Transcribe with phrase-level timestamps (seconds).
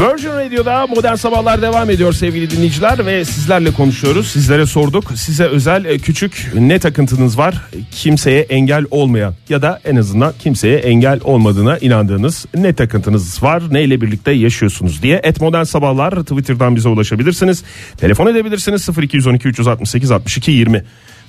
[0.00, 4.26] Virgin Radio'da Modern Sabahlar devam ediyor sevgili dinleyiciler ve sizlerle konuşuyoruz.
[4.30, 5.04] Sizlere sorduk.
[5.14, 7.54] Size özel e, küçük ne takıntınız var?
[7.90, 13.62] Kimseye engel olmayan ya da en azından kimseye engel olmadığına inandığınız ne takıntınız var?
[13.70, 15.20] Neyle birlikte yaşıyorsunuz diye.
[15.24, 17.64] Et Modern Sabahlar Twitter'dan bize ulaşabilirsiniz.
[17.96, 20.84] Telefon edebilirsiniz 0212 368 62 20.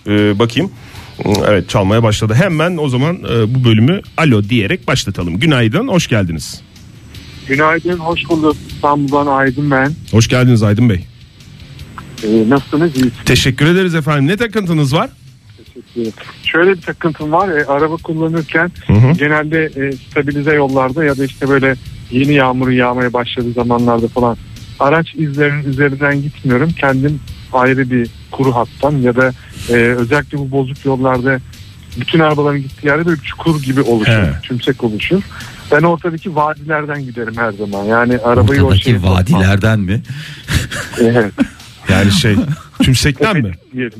[0.07, 0.71] Ee, bakayım.
[1.47, 2.33] Evet çalmaya başladı.
[2.33, 5.39] Hemen o zaman e, bu bölümü alo diyerek başlatalım.
[5.39, 6.61] Günaydın, hoş geldiniz.
[7.47, 8.55] Günaydın, hoş bulduk.
[8.69, 9.91] İstanbul'dan Aydın ben.
[10.11, 11.05] Hoş geldiniz Aydın Bey.
[12.23, 12.95] Ee, nasılsınız?
[12.97, 13.11] İyi.
[13.25, 14.27] Teşekkür ederiz efendim.
[14.27, 15.09] Ne takıntınız var?
[16.43, 17.49] Şöyle bir takıntım var.
[17.49, 19.11] E, araba kullanırken hı.
[19.17, 21.75] genelde e, stabilize yollarda ya da işte böyle
[22.11, 24.37] yeni yağmurun yağmaya başladığı zamanlarda falan
[24.79, 26.71] araç izlerinin üzerinden gitmiyorum.
[26.79, 27.19] Kendim
[27.55, 29.31] ayrı bir kuru hattan ya da
[29.69, 31.39] e, özellikle bu bozuk yollarda
[31.99, 34.11] bütün arabaların gittiği yerde böyle çukur gibi oluşur.
[34.11, 34.33] He.
[34.43, 35.21] Tümsek oluşur.
[35.71, 37.83] Ben ortadaki vadilerden giderim her zaman.
[37.83, 40.01] Yani arabayı o Ortadaki şeye vadilerden mi?
[40.99, 41.33] Evet.
[41.89, 42.35] Yani şey
[42.83, 43.51] tümsekten mi?
[43.73, 43.91] yerine.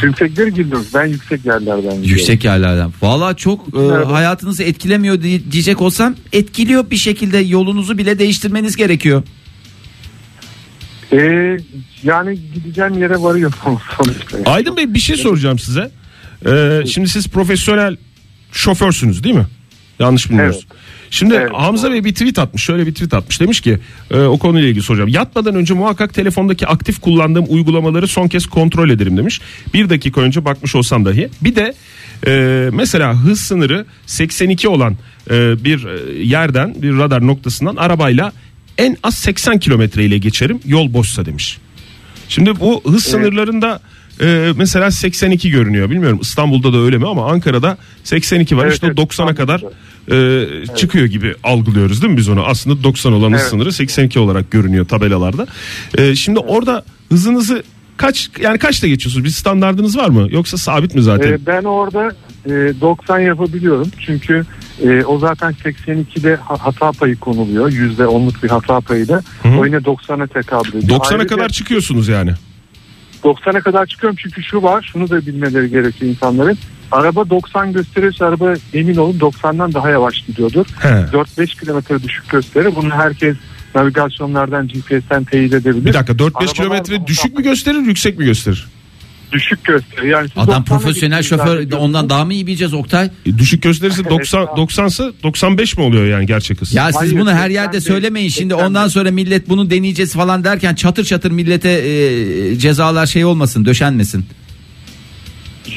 [0.00, 0.86] Tümsekleri gidiyoruz.
[0.94, 2.02] Ben yüksek yerlerden gidiyorum.
[2.04, 2.90] Yüksek yerlerden.
[3.02, 9.22] Valla çok e, hayatınızı etkilemiyor diye- diyecek olsam etkiliyor bir şekilde yolunuzu bile değiştirmeniz gerekiyor.
[11.12, 11.56] Ee,
[12.02, 13.52] yani gideceğim yere varıyor
[13.96, 14.50] sonuçta.
[14.50, 15.90] Aydın Bey bir şey soracağım size.
[16.46, 17.96] Ee, şimdi siz profesyonel
[18.52, 19.46] şoförsünüz değil mi?
[19.98, 20.66] Yanlış bilmiyoruz.
[20.70, 20.82] Evet.
[21.10, 21.50] Şimdi Evet.
[21.52, 22.62] Hamza Bey bir tweet atmış.
[22.62, 23.40] Şöyle bir tweet atmış.
[23.40, 23.78] Demiş ki
[24.10, 25.08] e, o konuyla ilgili soracağım.
[25.08, 29.40] Yatmadan önce muhakkak telefondaki aktif kullandığım uygulamaları son kez kontrol ederim demiş.
[29.74, 31.28] Bir dakika önce bakmış olsam dahi.
[31.40, 31.74] Bir de
[32.26, 34.96] e, mesela hız sınırı 82 olan
[35.30, 38.32] e, bir e, yerden bir radar noktasından arabayla
[38.78, 41.58] en az 80 kilometre ile geçerim yol boşsa demiş.
[42.28, 43.80] Şimdi bu hız sınırlarında
[44.20, 45.90] e, mesela 82 görünüyor.
[45.90, 48.64] Bilmiyorum İstanbul'da da öyle mi ama Ankara'da 82 var.
[48.64, 49.62] Evet, işte evet, 90'a kadar
[50.10, 52.44] e, çıkıyor gibi algılıyoruz değil mi biz onu?
[52.44, 53.50] Aslında 90 olan hız Evet.
[53.50, 55.46] sınırı 82 olarak görünüyor tabelalarda.
[55.98, 57.62] E, şimdi orada hızınızı
[57.96, 59.24] kaç yani kaçta geçiyorsunuz?
[59.24, 60.26] Bir standardınız var mı?
[60.30, 61.32] Yoksa sabit mi zaten?
[61.32, 62.12] Ee, ben orada
[62.48, 63.88] 90 yapabiliyorum.
[64.06, 64.44] Çünkü
[64.84, 67.70] e, o zaten 82'de ha- hata payı konuluyor.
[67.70, 69.22] %10'luk bir hata payı da.
[69.58, 71.00] O yine 90'a tekabül ediyor.
[71.00, 72.30] 90'a Ayrıca kadar çıkıyorsunuz yani.
[73.24, 74.90] 90'a kadar çıkıyorum çünkü şu var.
[74.92, 76.58] Şunu da bilmeleri gerekiyor insanların.
[76.92, 80.66] Araba 90 gösterirse araba emin olun 90'dan daha yavaş gidiyordur.
[80.80, 80.88] He.
[80.88, 82.72] 4-5 kilometre düşük gösterir.
[82.76, 83.36] Bunu herkes
[83.74, 85.84] navigasyonlardan GPS'ten teyit edebilir.
[85.84, 88.66] Bir dakika 4-5 Arabalar- kilometre düşük mü gösterir yüksek mi gösterir?
[89.32, 90.08] Düşük gösterir.
[90.08, 91.84] Yani siz Adam 90'la profesyonel şoför zannediyorsunuz.
[91.84, 93.10] ondan daha mı iyi bileceğiz Oktay?
[93.26, 94.56] E, düşük gösterirse 90 tamam.
[94.56, 96.74] 90 ise 95 mi oluyor yani gerçek hız?
[96.74, 98.68] Ya siz Hayır, bunu her 85, yerde söylemeyin şimdi 85.
[98.68, 104.26] ondan sonra millet bunu deneyeceğiz falan derken çatır çatır millete e, cezalar şey olmasın döşenmesin.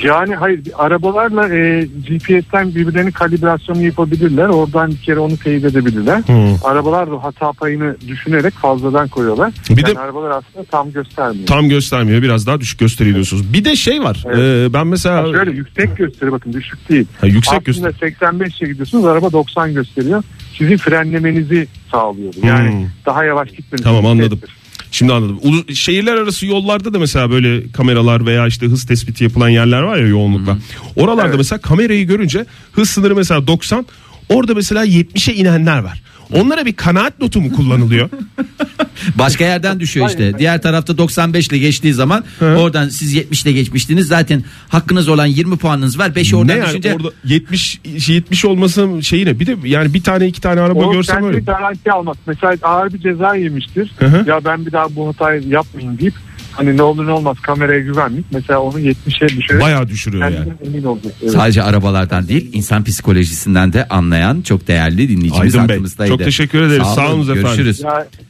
[0.04, 4.48] Yani hayır arabalarla e, GPS'ten birbirlerinin kalibrasyonu yapabilirler.
[4.48, 6.18] Oradan bir kere onu teyit edebilirler.
[6.18, 6.68] Hı.
[6.68, 9.54] Arabalar da hata payını düşünerek fazladan koyuyorlar.
[9.70, 11.48] Bir yani de- arabalar aslında tam göstermiyor.
[11.48, 13.54] Tam göstermiyor biraz daha düşük gösteriyor diyorsunuz.
[13.54, 14.70] Bir de şey var Evet.
[14.70, 17.06] e, ben mesela Ha, şöyle yüksek gösteriyor bakın düşük değil.
[17.22, 18.08] Ha, yüksek Aslında göster.
[18.08, 20.24] 85'e gidiyorsunuz araba 90 gösteriyor.
[20.58, 22.34] Sizin frenlemenizi sağlıyor.
[22.44, 22.88] Yani Hmm.
[23.06, 23.84] daha yavaş gitmenizi.
[23.84, 24.30] Tamam, anladım.
[24.30, 24.56] gerektirir.
[24.96, 25.40] Şimdi anladım.
[25.44, 29.98] Ulu- şehirler arası yollarda da mesela böyle kameralar veya işte hız tespiti yapılan yerler var
[29.98, 30.58] ya yoğunlukla.
[30.96, 31.38] Oralarda Evet.
[31.38, 33.86] mesela kamerayı görünce hız sınırı mesela 90
[34.30, 36.02] orada mesela 70'e inenler var.
[36.34, 38.10] Onlara bir kanaat notu mu kullanılıyor?
[39.16, 40.40] Başka yerden düşüyor işte.
[40.40, 44.08] Diğer tarafta 95 ile geçtiği zaman oradan siz 70 ile geçmiştiniz.
[44.08, 46.10] Zaten hakkınız olan 20 puanınız var.
[46.10, 49.40] 5'i ne oradan yani düşünce orada 70 70 olmasının şeyi ne?
[49.40, 51.40] Bir de yani bir tane iki tane araba O görsem öyle.
[51.40, 52.18] garanti almak.
[52.28, 53.92] Mesela ağır bir ceza yemiştir.
[54.00, 54.24] Hı.
[54.28, 56.14] Ya ben bir daha bu hatayı yapmayayım deyip
[56.56, 58.26] hani ne olur ne olmaz kameraya güvenlik.
[58.32, 60.54] Mesela onu 70'e düşürerek Bayağı düşürüyor yani.
[60.66, 61.14] emin olacak.
[61.22, 61.32] Evet.
[61.32, 66.10] sadece arabalardan değil insan psikolojisinden de anlayan çok değerli dinleyicimiz Aydın Bey, aklımızdaydı.
[66.12, 66.88] çok teşekkür ederiz.
[66.96, 67.44] Sağ olun efendim.
[67.44, 67.78] Görüşürüz.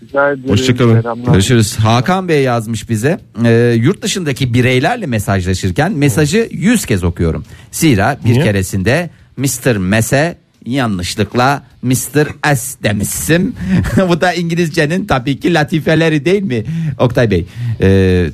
[0.03, 0.49] Rica ederim.
[0.49, 1.01] Hoşçakalın.
[1.01, 1.31] Selamlar.
[1.31, 1.75] Görüşürüz.
[1.75, 3.19] Hakan Bey yazmış bize.
[3.45, 7.43] Ee, yurt dışındaki bireylerle mesajlaşırken mesajı 100 kez okuyorum.
[7.71, 8.43] Zira bir Niye?
[8.43, 9.77] keresinde Mr.
[9.77, 12.55] Mese yanlışlıkla Mr.
[12.55, 13.55] S demişsin.
[14.09, 16.63] Bu da İngilizcenin tabii ki latifeleri değil mi
[16.99, 17.45] Oktay Bey?
[17.81, 18.27] Ee,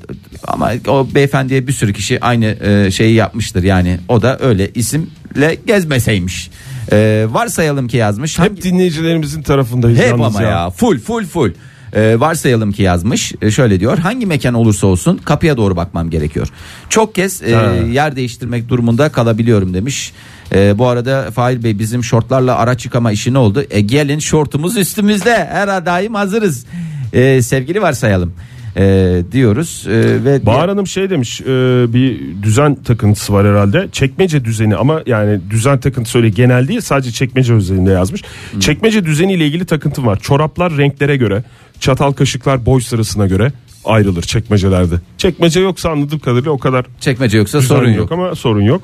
[0.47, 3.99] ama o beyefendiye bir sürü kişi aynı e, şeyi yapmıştır yani.
[4.07, 6.49] O da öyle isimle gezmeseymiş.
[6.91, 8.39] Ee, varsayalım ki yazmış.
[8.39, 10.69] Hep dinleyicilerimizin tarafındayız hep ama ya.
[10.69, 11.51] full full full.
[11.93, 13.33] Ee, varsayalım ki yazmış.
[13.41, 13.97] Ee, şöyle diyor.
[13.97, 16.47] Hangi mekan olursa olsun kapıya doğru bakmam gerekiyor.
[16.89, 17.73] Çok kez e, Ha.
[17.91, 20.13] yer değiştirmek durumunda kalabiliyorum demiş.
[20.55, 23.63] Ee, bu arada Fahir Bey bizim şortlarla araç yıkama işi ne oldu?
[23.71, 25.45] E, gelin şortumuz üstümüzde.
[25.51, 26.65] Her daim hazırız.
[27.13, 28.33] Ee, sevgili varsayalım
[28.77, 29.85] e, diyoruz.
[29.87, 31.45] E, ve Bahar Hanım şey demiş e,
[31.93, 33.87] bir düzen takıntısı var herhalde.
[33.91, 38.21] Çekmece düzeni ama yani düzen takıntısı öyle genel değil sadece çekmece özelinde yazmış.
[38.59, 40.19] Çekmece düzeni ile ilgili takıntım var.
[40.19, 41.43] Çoraplar renklere göre,
[41.81, 43.51] çatal kaşıklar boy sırasına göre
[43.85, 44.95] ayrılır çekmecelerde.
[45.17, 48.11] Çekmece yoksa anladığım kadarıyla o kadar çekmece yoksa düzen sorun yok.
[48.11, 48.83] ama sorun yok.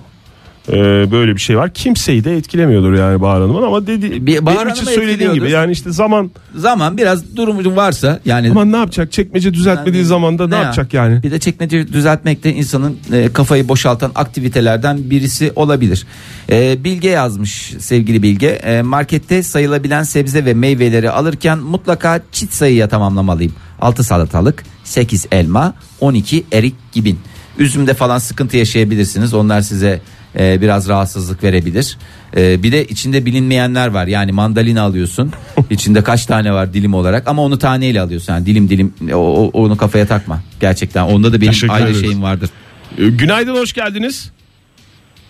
[0.69, 1.73] E, böyle bir şey var.
[1.73, 5.71] Kimseyi de etkilemiyordur yani Bahar Hanım'ın ama dedi Bir- Bahar benim için söylediğim gibi yani
[5.71, 10.55] işte zaman Zaman biraz durumu varsa yani ama ne yapacak çekmece düzeltmediği Yani zamanda ne,
[10.55, 10.61] ya?
[10.61, 11.23] yapacak yani?
[11.23, 16.05] Bir de çekmece düzeltmek de insanın e, kafayı boşaltan aktivitelerden birisi olabilir.
[16.49, 18.47] E, Bilge yazmış sevgili Bilge.
[18.47, 23.53] E, markette sayılabilen sebze ve meyveleri alırken mutlaka çift sayıya tamamlamalıyım.
[23.81, 27.15] 6 salatalık, 8 elma, 12 erik gibi.
[27.59, 29.33] Üzümde falan sıkıntı yaşayabilirsiniz.
[29.33, 30.01] Onlar size
[30.39, 31.98] e, biraz rahatsızlık verebilir.
[32.38, 34.07] E, bir de içinde bilinmeyenler var.
[34.07, 35.34] Yani mandalina alıyorsun.
[35.69, 38.34] İçinde kaç tane var dilim olarak ama onu taneyle alıyorsun.
[38.34, 40.42] Yani dilim dilim o, o- onu kafaya takma.
[40.60, 42.01] Gerçekten onda da benim Teşekkür ayrı ederiz.
[42.01, 42.50] şeyim vardır.
[42.98, 44.31] E, Günaydın hoş geldiniz.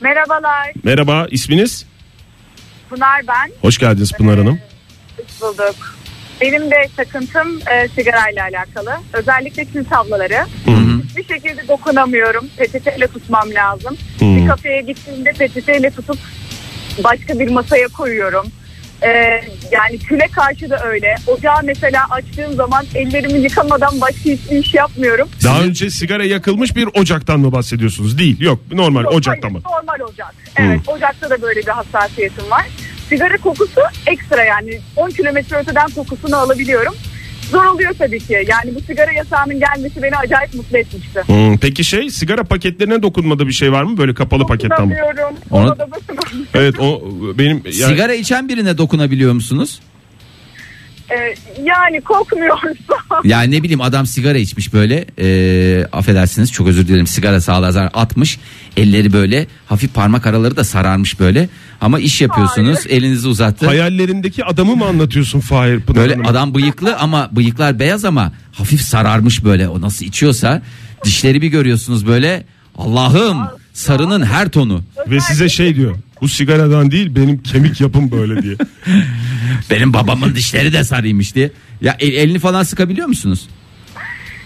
[0.02, 1.86] Merhabalar, Merhaba isminiz?
[2.90, 3.52] Pınar ben.
[3.62, 4.60] Hoş geldiniz Pınar Hanım.
[5.18, 5.76] Hoş bulduk.
[6.42, 8.92] Benim de takıntım e, sigarayla alakalı.
[9.14, 10.46] Özellikle kül tablaları.
[11.18, 12.48] Hiçbir şekilde dokunamıyorum.
[12.58, 13.98] Peçeteyle tutmam lazım.
[14.22, 16.18] Bir kafeye gittiğimde peçeteyle tutup
[17.04, 18.48] başka bir masaya koyuyorum.
[19.02, 19.10] E,
[19.72, 21.16] yani küle karşı da öyle.
[21.28, 25.30] Ocağı mesela açtığım zaman ellerimi yıkamadan başka hiçbir iş yapmıyorum.
[25.44, 28.18] Daha önce sigara yakılmış bir ocaktan mı bahsediyorsunuz?
[28.18, 29.62] Değil yok normal Yok, ocakta hayır, mı?
[29.66, 30.36] Normal ocak.
[30.58, 32.66] Evet ocakta da böyle bir hassasiyetim var.
[33.10, 36.94] Sigara kokusu ekstra yani 10 kilometre öteden kokusunu alabiliyorum.
[37.52, 38.46] Zor oluyor tabii ki.
[38.48, 41.22] Yani bu sigara yasağının gelmesi beni acayip mutlu etmişti.
[41.26, 43.98] Hmm, peki şey sigara paketlerine dokunmada bir şey var mı?
[43.98, 44.96] Böyle kapalı paketten mi?
[44.98, 45.36] Dokunamıyorum.
[45.52, 46.48] Ona- Ona da dokunamıyorum.
[46.54, 47.02] Evet o
[47.38, 49.80] benim yani, Sigara içen birine dokunabiliyor musunuz?
[51.12, 52.68] Ee, yani kokmuyorsa.
[53.24, 55.06] Yani ne bileyim adam sigara içmiş böyle.
[55.20, 57.08] E, affedersiniz çok özür dilerim.
[57.08, 58.40] Sigara sağlar atmış.
[58.78, 61.50] Elleri böyle hafif parmak araları da sararmış böyle.
[61.82, 63.66] Ama iş yapıyorsunuz elinizi uzattı.
[63.66, 66.28] hayallerindeki adamı mı anlatıyorsun Fahir Pınar Böyle Hanım?
[66.28, 69.68] adam bıyıklı ama bıyıklar beyaz ama hafif sararmış böyle.
[69.70, 70.62] O nasıl içiyorsa
[71.04, 72.44] dişleri bir görüyorsunuz böyle.
[72.78, 73.38] Allah'ım
[73.74, 74.82] sarının her tonu.
[75.08, 75.96] Ve size şey diyor.
[76.22, 78.56] Bu sigaradan değil benim kemik yapım böyle diye.
[79.72, 81.52] benim babamın dişleri de sarıymış diye.
[81.82, 83.48] Ya el- elini falan sıkabiliyor musunuz?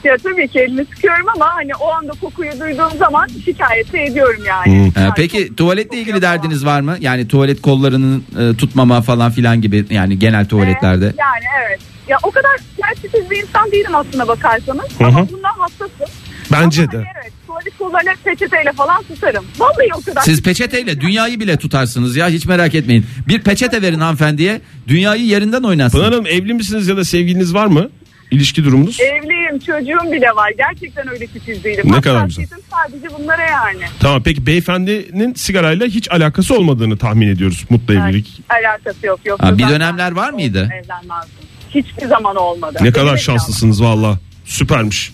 [0.03, 4.91] ya tabii ki elini sıkıyorum ama hani o anda kokuyu duyduğum zaman şikayet ediyorum yani.
[4.97, 6.97] Ee, Yani peki çok- tuvaletle ilgili derdiniz var mı?
[7.00, 11.06] Yani tuvalet kollarının e, tutmama falan filan gibi yani genel tuvaletlerde.
[11.06, 11.79] Ee, Yani evet.
[12.07, 12.51] Ya o kadar
[12.81, 14.85] sensitif bir insan değilim aslına bakarsanız.
[15.00, 15.07] Hı hı.
[15.07, 16.15] Ama bundan hassasım.
[16.51, 16.97] Bence Ama de.
[16.97, 17.33] hani Evet.
[17.62, 19.46] Tuvalet kollarını peçeteyle falan tutarım.
[19.60, 20.22] Vallahi o kadar.
[20.22, 23.06] Siz peçeteyle dünyayı bile tutarsınız ya hiç merak etmeyin.
[23.28, 25.98] Bir peçete verin hanımefendiye dünyayı yerinden oynatsın.
[26.00, 27.90] Pınar Hanım evli misiniz ya da sevgiliniz var mı?
[28.31, 29.00] İlişki durumunuz?
[29.00, 30.52] Evliyim çocuğum bile var.
[30.58, 31.86] Gerçekten öyle titiz değilim.
[31.92, 32.46] Ne kadar güzel.
[32.72, 33.84] Sadece bunlara yani.
[34.00, 38.42] Tamam peki beyefendinin sigarayla hiç alakası olmadığını tahmin ediyoruz mutlu evlilik.
[38.50, 39.19] Alakası yok.
[39.25, 39.44] yok.
[39.44, 40.60] Ha, bir dönemler var mıydı?
[40.60, 41.34] Evlenmezdim.
[41.69, 42.78] Hiçbir zaman olmadı.
[42.81, 44.19] Ne kadar şanslısınız valla.
[44.46, 45.12] Süpermiş.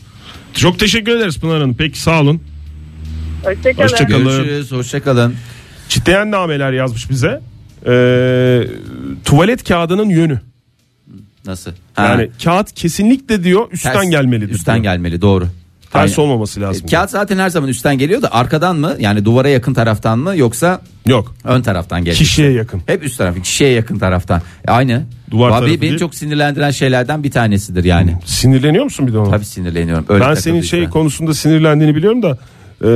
[0.58, 1.76] Çok teşekkür ederiz Pınar Hanım.
[1.78, 2.42] Peki sağ olun.
[3.44, 3.84] Hoşçakalın.
[3.84, 4.24] Hoşçakalın.
[4.24, 5.36] Görüşürüz hoşçakalın.
[5.90, 7.42] Çitleyen nameler yazmış bize.
[7.88, 8.68] Ee,
[9.26, 10.42] tuvalet kağıdının yönü.
[11.46, 11.72] Nasıl?
[11.94, 14.54] Ha, Yani kağıt kesinlikle diyor üstten ters- gelmelidir.
[14.56, 14.94] Üstten diyor.
[14.94, 15.48] gelmeli doğru.
[15.92, 16.30] Ters Aynen.
[16.30, 16.86] olmaması lazım.
[16.88, 20.38] E, Kağıt zaten her zaman üstten geliyor da arkadan mı yani duvara yakın taraftan mı
[20.38, 21.36] yoksa Yok.
[21.44, 22.18] ön taraftan geliyor.
[22.18, 22.82] Kişiye yakın.
[22.86, 24.42] Hep üst tarafı kişiye yakın taraftan.
[24.68, 25.04] E, aynı.
[25.32, 26.00] Duvar Vallahi tarafı beni değil.
[26.00, 28.18] çok sinirlendiren şeylerden bir tanesidir yani.
[28.26, 29.32] Sinirleniyor musun bir de ona?
[29.32, 30.06] Tabii sinirleniyorum.
[30.10, 32.38] Öyle ben senin şey konusunda sinirlendiğini biliyorum da
[32.82, 32.90] e,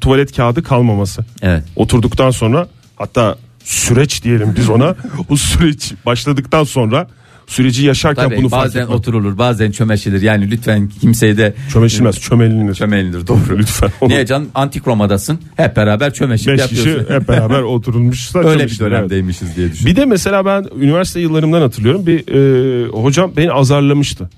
[0.00, 1.24] tuvalet kağıdı kalmaması.
[1.42, 1.64] Evet.
[1.76, 4.94] Oturduktan sonra hatta süreç diyelim biz ona.
[5.28, 7.08] o süreç başladıktan sonra
[7.46, 8.96] süreci yaşarken Tabii bunu fark bazen etmem.
[8.96, 12.74] oturulur bazen çömeşilir yani lütfen kimseyi de Çömeşilmez çömelinir.
[12.74, 13.58] çömelilir doğru.
[13.58, 13.90] Lütfen.
[14.08, 17.14] Niye can antikromadasın hep beraber çömeşip Beş kişi yapıyorsun.
[17.14, 18.92] hep beraber oturulmuşsa Öyle bir çömeşilir, evet.
[18.92, 19.86] dönemdeymişiz diye düşün.
[19.86, 24.30] Bir de mesela ben üniversite yıllarımdan hatırlıyorum bir e, hocam beni azarlamıştı.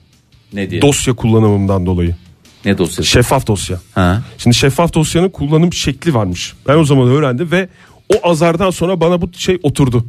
[0.52, 0.82] Ne diye?
[0.82, 2.14] Dosya kullanımımdan dolayı.
[2.64, 3.04] ne dosyası?
[3.04, 3.80] Şeffaf dosya.
[3.94, 4.22] Ha.
[4.38, 6.54] Şimdi şeffaf dosyanın kullanım şekli varmış.
[6.68, 7.68] Ben o zaman öğrendim ve
[8.14, 10.04] o azardan sonra bana bu şey oturdu.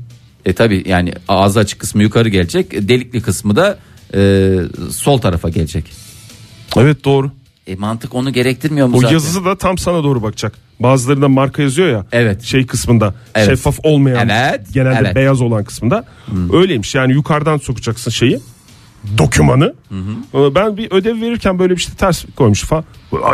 [0.45, 3.77] E tabi yani ağzı açık kısmı yukarı gelecek delikli kısmı da
[4.15, 4.51] e,
[4.91, 5.91] sol tarafa gelecek.
[6.77, 7.31] Evet doğru.
[7.67, 9.13] E mantık onu gerektirmiyor mu O zaten?
[9.13, 10.53] yazısı da tam sana doğru bakacak.
[10.79, 12.05] Bazılarında marka yazıyor ya.
[12.11, 12.41] Evet.
[12.43, 13.13] Şey kısmında.
[13.35, 13.49] Evet.
[13.49, 14.29] Şeffaf olmayan.
[14.29, 15.07] Evet, Genelde evet.
[15.07, 15.15] Hmm.
[15.15, 16.05] beyaz olan kısmında.
[16.53, 16.95] Öyleymiş.
[16.95, 18.39] Yani yukarıdan sokacaksın şeyi.
[19.17, 19.73] Dokümanı.
[20.33, 22.83] Ee, Ben bir ödev verirken böyle bir şey ters koymuş falan.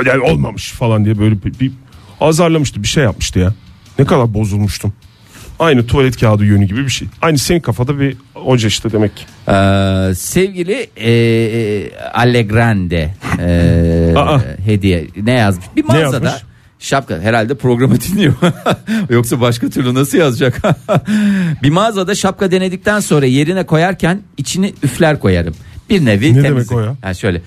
[0.06, 1.72] Yani olmamış falan diye böyle bir, bir
[2.22, 2.84] azarlamıştı.
[2.84, 3.54] Bir şey yapmıştı ya.
[4.00, 4.94] Ne kadar bozulmuştum.
[5.60, 7.08] Aynı tuvalet kağıdı yönü gibi bir şey.
[7.22, 9.24] Aynı senin kafada bir hoca işte demek ki.
[9.48, 14.40] Ee, sevgili e, e, Allegrande e, Aa.
[14.66, 15.66] hediye ne yazmış?
[15.76, 16.44] Bir mağazada yazmış?
[16.80, 18.34] şapka herhalde programı dinliyor.
[19.10, 20.62] Yoksa başka türlü nasıl yazacak?
[21.64, 25.56] bir mağazada şapka denedikten sonra yerine koyarken içini üfler koyarım.
[25.90, 26.72] Bir nevi Ne temizlik.
[26.72, 26.96] demek o ya?
[27.04, 27.42] Yani şöyle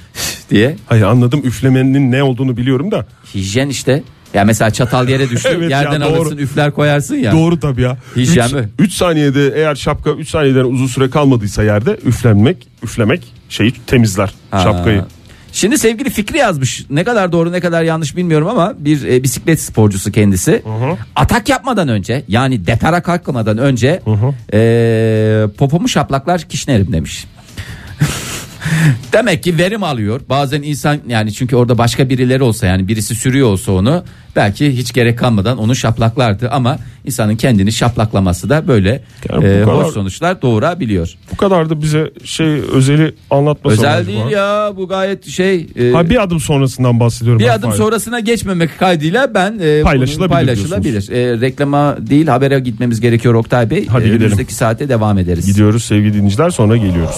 [0.51, 3.07] diye Hayır anladım üflemenin ne olduğunu biliyorum da.
[3.35, 4.03] hijyen işte.
[4.35, 6.09] Ya mesela çatal yere düştü Evet ya, yerden doğru.
[6.21, 7.33] alırsın üfler koyarsın ya.
[7.33, 7.97] Doğru tabii ya.
[8.17, 8.69] Hijyen mi?
[8.79, 14.61] 3 saniyede eğer şapka 3 saniyeden uzun süre kalmadıysa yerde üflenmek, üflemek şeyi temizler Ha.
[14.61, 15.05] şapkayı.
[15.53, 16.85] Şimdi sevgili Fikri yazmış.
[16.91, 20.63] Ne kadar doğru ne kadar yanlış bilmiyorum ama bir e, bisiklet sporcusu kendisi.
[21.17, 24.03] Atak yapmadan önce yani depara kalkmadan önce
[24.53, 27.27] e, popomu şaplaklar kişnerim demiş.
[29.13, 30.21] Demek ki verim alıyor.
[30.29, 34.05] Bazen insan yani çünkü orada başka birileri olsa yani birisi sürüyor olsa onu
[34.37, 39.75] belki hiç gerek kalmadan onu şaplaklardı ama insanın kendini şaplaklaması da böyle Yani e, kadar-
[39.85, 41.15] hoş sonuçlar doğurabiliyor.
[41.33, 44.07] Bu kadar da bize şey özeli anlatmasa Özel acaba?
[44.07, 47.41] değil ya bu gayet şey e, Ha bir adım sonrasından bahsediyorum.
[47.41, 47.79] Bir adım Fahir.
[47.83, 51.11] sonrasına geçmemek kaydıyla ben e, Paylaşılabilir paylaşılabilir.
[51.13, 53.87] E, reklama değil habere gitmemiz gerekiyor Oktay Bey.
[53.87, 54.21] Hadi E, gidelim.
[54.23, 55.47] Önümüzdeki saate devam ederiz.
[55.47, 57.17] Gidiyoruz sevgili dinleyiciler sonra geliyoruz.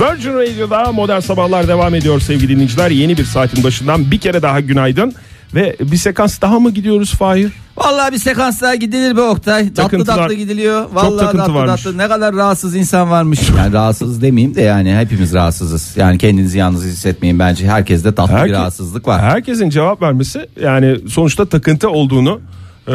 [0.00, 2.90] Virgin Radio'da modern sabahlar devam ediyor sevgili dinleyiciler.
[2.90, 5.12] Yeni bir saatin başından bir kere daha günaydın.
[5.54, 7.52] Ve bir sekans daha mı gidiyoruz Fahir?
[7.76, 9.72] Vallahi bir sekans daha gidilir be Oktay.
[9.74, 10.82] Tatlı Takıntılar- tatlı gidiliyor.
[10.84, 11.82] Çok Vallahi takıntı tatlı varmış.
[11.82, 11.98] tatlı.
[11.98, 13.40] Ne kadar rahatsız insan varmış.
[13.58, 15.96] Yani rahatsız demeyeyim de yani hepimiz rahatsızız.
[15.96, 17.66] Yani kendinizi yalnız hissetmeyin bence.
[17.68, 19.22] Herkeste tatlı bir Herke- rahatsızlık var.
[19.22, 22.40] Herkesin cevap vermesi yani sonuçta takıntı olduğunu
[22.88, 22.92] e,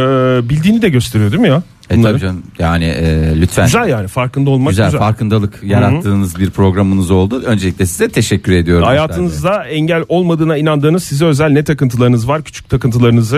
[0.49, 1.61] bildiğini de gösteriyor değil mi ya?
[1.89, 2.43] E tabii canım.
[2.59, 3.65] Yani e, lütfen.
[3.65, 4.99] Güzel yani farkında olmak Güzel, güzel.
[4.99, 7.41] farkındalık yarattığınız bir programınız oldu.
[7.45, 8.85] Öncelikle size teşekkür ediyorum.
[8.85, 12.43] Hayatınızda engel olmadığına inandığınız size özel ne takıntılarınız var?
[12.43, 13.37] Küçük takıntılarınızı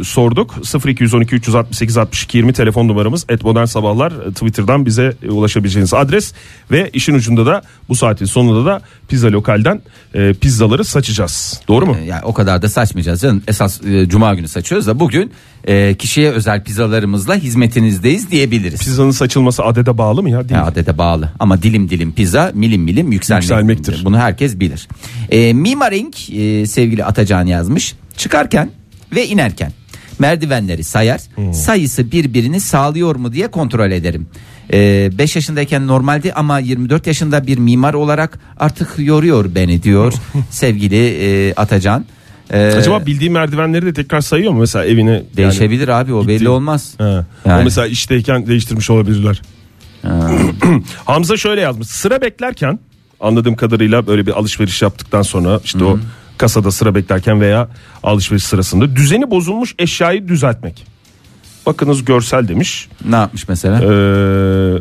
[0.00, 0.54] e, sorduk.
[0.86, 3.26] 0212 368 62 20 telefon numaramız.
[3.28, 6.32] Et Modern Sabahlar e, Twitter'dan bize ulaşabileceğiniz adres.
[6.70, 9.82] Ve işin ucunda da bu saatin sonunda da pizza lokalden
[10.14, 11.60] e, pizzaları saçacağız.
[11.68, 11.96] Doğru mu?
[12.02, 13.42] E, Yani o kadar da saçmayacağız canım.
[13.48, 15.32] Esas e, cuma günü saçıyoruz da bugün
[15.66, 18.80] e, kişiye özel pizzalarımızla hizmetinizdeyiz diyebiliriz.
[18.80, 20.48] Pizzanın saçılması adede bağlı mı ya?
[20.48, 20.60] Değil.
[20.60, 23.54] Ya adete bağlı ama dilim dilim pizza milim milim yükselmektir.
[23.54, 24.04] Yükselmektir.
[24.04, 24.88] Bunu herkes bilir.
[25.30, 27.94] E, Mimarink e, sevgili Atacan yazmış.
[28.16, 28.70] Çıkarken
[29.14, 29.72] ve inerken
[30.18, 31.20] merdivenleri sayar.
[31.52, 34.26] Sayısı birbirini sağlıyor mu diye kontrol ederim.
[34.72, 40.12] 5 yaşındayken normaldi ama 24 yaşında bir mimar olarak artık yoruyor beni diyor
[40.50, 42.04] sevgili e, Atacan.
[42.50, 45.10] E, Acaba bildiği merdivenleri de tekrar sayıyor mu mesela evine?
[45.12, 46.48] yani- değişebilir abi o belli gitti.
[46.48, 46.94] olmaz.
[46.98, 47.04] He.
[47.04, 47.60] Yani.
[47.60, 49.42] O mesela işteyken değiştirmiş olabilirler.
[51.04, 51.88] Hamza şöyle yazmış.
[51.88, 52.78] Sıra beklerken
[53.20, 55.98] anladığım kadarıyla böyle bir alışveriş yaptıktan sonra işte o
[56.38, 57.68] kasada sıra beklerken veya
[58.02, 60.86] alışveriş sırasında düzeni bozulmuş eşyayı düzeltmek.
[61.66, 62.88] Bakınız görsel demiş.
[63.08, 63.78] Ne yapmış mesela?
[63.82, 63.86] Ee,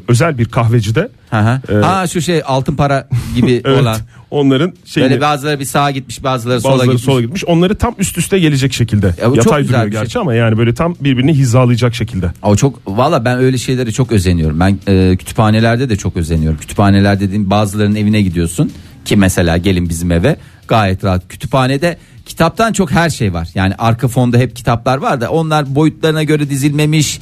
[0.08, 1.10] özel bir kahvecide.
[1.29, 1.62] Hı hı.
[1.70, 3.82] Ee, ha şu şey altın para gibi Evet.
[3.82, 3.98] olan.
[4.34, 7.04] Onların şeyini Böyle bazıları bir sağa gitmiş bazıları sola bazıları gitmiş.
[7.04, 7.46] sola gitmiş.
[7.46, 9.06] Onları tam üst üste gelecek şekilde.
[9.22, 10.02] Ya bu çok Yatay güzel duruyor bir şey.
[10.02, 12.32] gerçi ama yani böyle tam birbirini hizalayacak şekilde.
[12.44, 14.60] O çok valla ben öyle şeylere çok özeniyorum.
[14.60, 16.60] Ben e, kütüphanelerde de çok özeniyorum.
[16.60, 18.72] Kütüphaneler dediğim bazılarının evine gidiyorsun
[19.06, 20.36] ki mesela gelin bizim eve
[20.68, 21.28] gayet rahat.
[21.30, 23.48] Kütüphanede kitaptan çok her şey var.
[23.56, 27.20] Yani arka fonda hep kitaplar var da onlar boyutlarına göre dizilmemiş.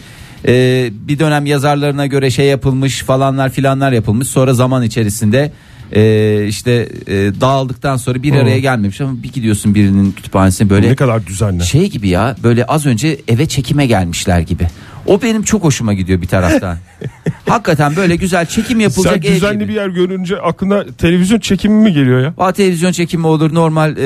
[0.47, 4.27] e, bir dönem yazarlarına göre şey yapılmış falanlar filanlar yapılmış.
[4.27, 5.51] Sonra zaman içerisinde
[5.95, 10.95] e, işte e, dağıldıktan sonra bir araya gelmemiş ama bir gidiyorsun birinin kütüphanesine böyle Ne
[10.95, 11.65] kadar düzenli.
[11.65, 14.67] şey gibi ya böyle az önce eve çekime gelmişler gibi.
[15.05, 16.77] O benim çok hoşuma gidiyor bir taraftan.
[17.49, 19.67] Hakikaten böyle güzel çekim yapılacak Sen ev düzenli gibi.
[19.67, 22.33] bir yer görünce aklına televizyon çekimi mi geliyor ya?
[22.37, 24.01] Aa, televizyon çekimi olur normal e,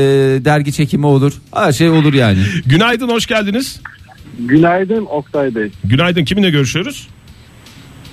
[0.46, 2.40] dergi çekimi olur her şey olur yani.
[2.66, 3.80] Günaydın hoş geldiniz.
[4.40, 5.72] Günaydın Oktay Bey.
[5.84, 7.08] Günaydın kiminle görüşüyoruz?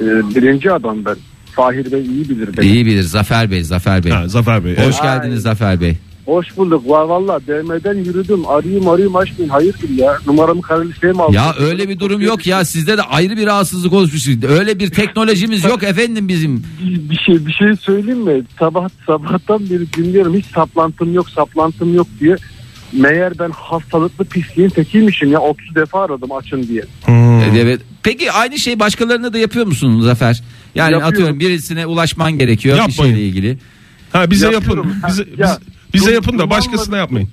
[0.00, 1.16] Ee, birinci adam ben.
[1.52, 2.66] Fahir Bey iyi bilir beni.
[2.66, 4.12] İyi bilir Zafer Bey Zafer Bey.
[4.12, 4.72] Ha, Zafer Bey.
[4.72, 5.02] Hoş Evet.
[5.02, 5.96] geldiniz Zafer Bey.
[6.26, 6.88] Hoş bulduk.
[6.88, 8.46] Va valla DM'den yürüdüm.
[8.46, 9.50] Arayayım arayayım açmayın.
[9.50, 10.18] Hayırdır ya?
[10.26, 11.32] Numaramı kara listeye mi aldın?
[11.32, 14.28] Ya öyle bir durum yok ya sizde de ayrı bir rahatsızlık oluşmuş.
[14.48, 16.64] Öyle bir teknolojimiz yok efendim bizim.
[16.82, 18.42] Bir, bir şey bir şey söyleyeyim mi?
[18.58, 20.34] Sabah sabahtan beri dinliyorum.
[20.34, 22.36] Hiç saplantım yok, saplantım yok diye.
[22.92, 25.38] Meğer ben hastalıklı pisliğin tekiymişim ya.
[25.40, 26.82] 30 defa aradım açın diye.
[27.04, 27.40] Hmm.
[27.40, 27.80] Evet.
[28.02, 30.42] Peki aynı şeyi başkalarına da yapıyor musun Zafer?
[30.74, 31.08] Yani Yapıyorum.
[31.14, 33.14] atıyorum birisine ulaşman gerekiyor Yapmayın.
[33.14, 33.58] bir şeyle ilgili.
[34.12, 34.86] Ha bize Yapıyorum.
[34.88, 35.00] yapın.
[35.00, 37.28] Ha, Bize, ya, biz- bize dum- yapın da dumanla- başkasına yapmayın.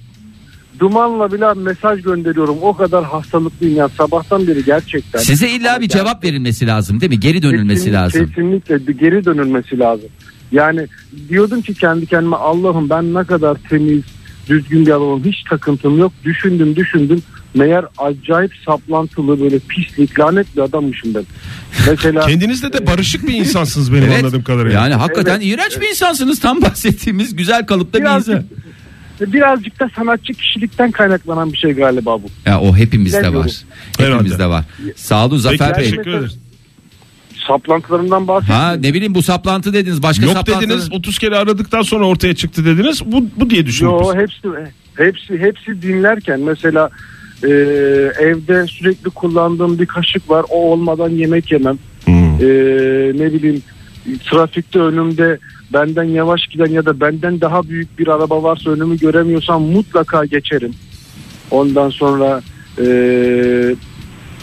[0.79, 2.58] Dumanla bile mesaj gönderiyorum.
[2.62, 3.89] O kadar hastalıklıyım ya.
[3.89, 5.19] Sabahtan beri gerçekten.
[5.19, 7.19] Size illa bir cevap verilmesi lazım değil mi?
[7.19, 8.27] Geri dönülmesi Kesinlikle- lazım.
[8.27, 10.10] Kesinlikle bir geri dönülmesi lazım.
[10.51, 10.88] Yani
[11.29, 14.03] diyordum ki kendi kendime Allah'ım ben ne kadar temiz,
[14.50, 15.24] düzgün bir adamım.
[15.24, 16.12] Hiç takıntım yok.
[16.25, 17.22] Düşündüm düşündüm.
[17.53, 21.24] Meğer acayip saplantılı böyle pislik lanet bir adammışım ben.
[21.88, 24.24] Mesela Kendinizde de barışık bir insansınız benim Evet.
[24.24, 24.82] anladığım kadarıyla.
[24.82, 25.46] Yani hakikaten Evet.
[25.46, 26.39] iğrenç bir insansınız.
[26.39, 28.36] Tam bahsettiğimiz güzel kalıpta bir birazcık,
[29.22, 29.34] insan.
[29.34, 32.27] birazcık da sanatçı kişilikten kaynaklanan bir şey galiba bu.
[32.46, 33.51] Ya o hepimizde var.
[33.98, 34.65] Hepimizde var.
[34.96, 35.84] Sağ olun Peki, Zafer Bey.
[35.84, 36.38] teşekkür ederiz.
[37.48, 38.63] Saplantılarından bahsediyorum.
[38.65, 40.03] Ha ne bileyim bu saplantı dediniz.
[40.03, 40.62] Başka Yok saplantı.
[40.68, 43.01] dediniz 30 kere aradıktan sonra ortaya çıktı dediniz.
[43.06, 44.22] Bu, bu diye düşündük Yo biz.
[44.22, 44.48] hepsi
[44.96, 46.89] hepsi hepsi dinlerken mesela
[47.43, 47.50] e,
[48.19, 50.46] evde sürekli kullandığım bir kaşık var.
[50.50, 51.77] O olmadan yemek yemem.
[52.05, 52.13] Hmm.
[52.15, 52.48] E,
[53.15, 53.62] ne bileyim
[54.29, 55.39] trafikte önümde
[55.74, 60.74] benden yavaş giden ya da benden daha büyük bir araba varsa önümü göremiyorsam mutlaka geçerim.
[61.51, 62.41] Ondan sonra
[62.77, 62.86] e,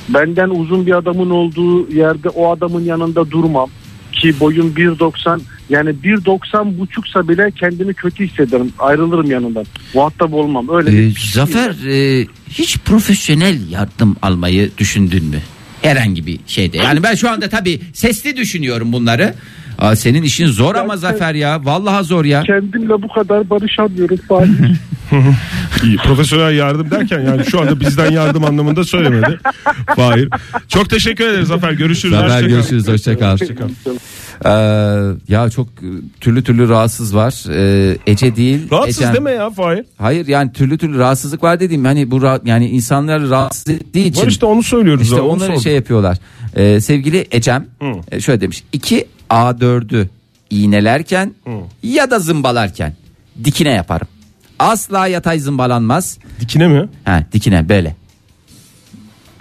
[0.08, 3.70] benden uzun bir adamın olduğu yerde o adamın yanında durmam
[4.12, 10.90] ki boyum 1.90 yani 1.90 buçuksa bile kendimi kötü hissederim ayrılırım yanından muhatap olmam öyle
[10.90, 15.40] Ee, bir Zafer e, hiç profesyonel yardım almayı düşündün mü?
[15.82, 16.76] Herhangi bir şeyde.
[16.76, 19.34] Yani ben şu anda tabii sesli düşünüyorum bunları.
[19.78, 21.64] Aa, senin işin zor ama Ben- Zafer ya.
[21.64, 22.42] Vallahi zor ya.
[22.42, 24.50] kendimle bu kadar barışamıyorum Fahir.
[25.84, 29.38] İyi, profesyonel yardım derken yani şu anda bizden yardım anlamında söylemedi.
[29.86, 30.28] Hayır.
[30.68, 31.72] Çok teşekkür ederiz Zafer.
[31.72, 32.14] Görüşürüz.
[32.14, 32.88] Zafer Hoşça görüşürüz.
[32.88, 33.38] Hoşça kal.
[34.44, 34.48] Ee,
[35.28, 35.88] ya çok e,
[36.20, 37.44] türlü türlü rahatsız var.
[37.54, 38.70] Ee, Ece değil.
[38.72, 39.14] Rahatsız Ecem.
[39.14, 39.84] deme ya Fahir.
[39.98, 44.22] Hayır yani türlü türlü rahatsızlık var dediğim hani bu ra- yani insanlar rahatsız ettiği için.
[44.22, 45.02] Var işte onu söylüyoruz.
[45.02, 45.62] İşte onu onları sordum.
[45.62, 46.18] şey yapıyorlar.
[46.56, 47.86] Ee, sevgili Ecem Hı.
[48.12, 48.62] e, şöyle demiş.
[48.72, 50.08] 2 A4'ü
[50.50, 51.34] iğnelerken
[51.82, 52.92] ya da zımbalarken
[53.44, 54.06] dikine yaparım.
[54.58, 56.18] Asla yatay zımbalanmaz.
[56.40, 56.88] Dikine mi?
[57.04, 57.96] Ha, dikine böyle.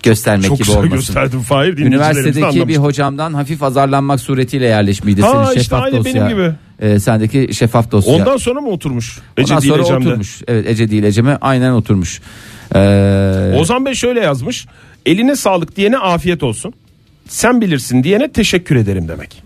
[0.03, 0.95] Göstermek Çok gibi güzel olmasın.
[0.97, 1.77] gösterdim Fahir.
[1.77, 5.21] Üniversitedeki bir hocamdan hafif azarlanmak suretiyle yerleşmiydi.
[5.21, 6.15] Ha, Senin işte şeffaf aynı dosya.
[6.15, 6.51] benim gibi.
[6.79, 8.13] Ee, sendeki şeffaf dosya.
[8.13, 9.19] Ondan sonra mı oturmuş?
[9.37, 10.07] Ece Ondan sonra Ecem'de.
[10.07, 10.41] oturmuş.
[10.47, 12.21] Evet Ece değil Ecem'e aynen oturmuş.
[12.75, 14.65] Ee, Ozan Bey şöyle yazmış.
[15.05, 16.73] Eline sağlık diyene afiyet olsun.
[17.27, 19.43] Sen bilirsin diyene teşekkür ederim demek.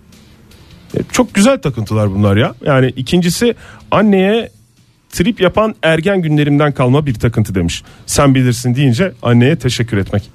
[0.98, 2.56] E, Çok güzel takıntılar bunlar ya.
[2.66, 3.56] Yani ikincisi
[3.92, 4.50] anneye
[5.10, 7.84] trip yapan ergen günlerimden kalma bir takıntı demiş.
[8.06, 10.30] Sen bilirsin deyince anneye teşekkür etmek.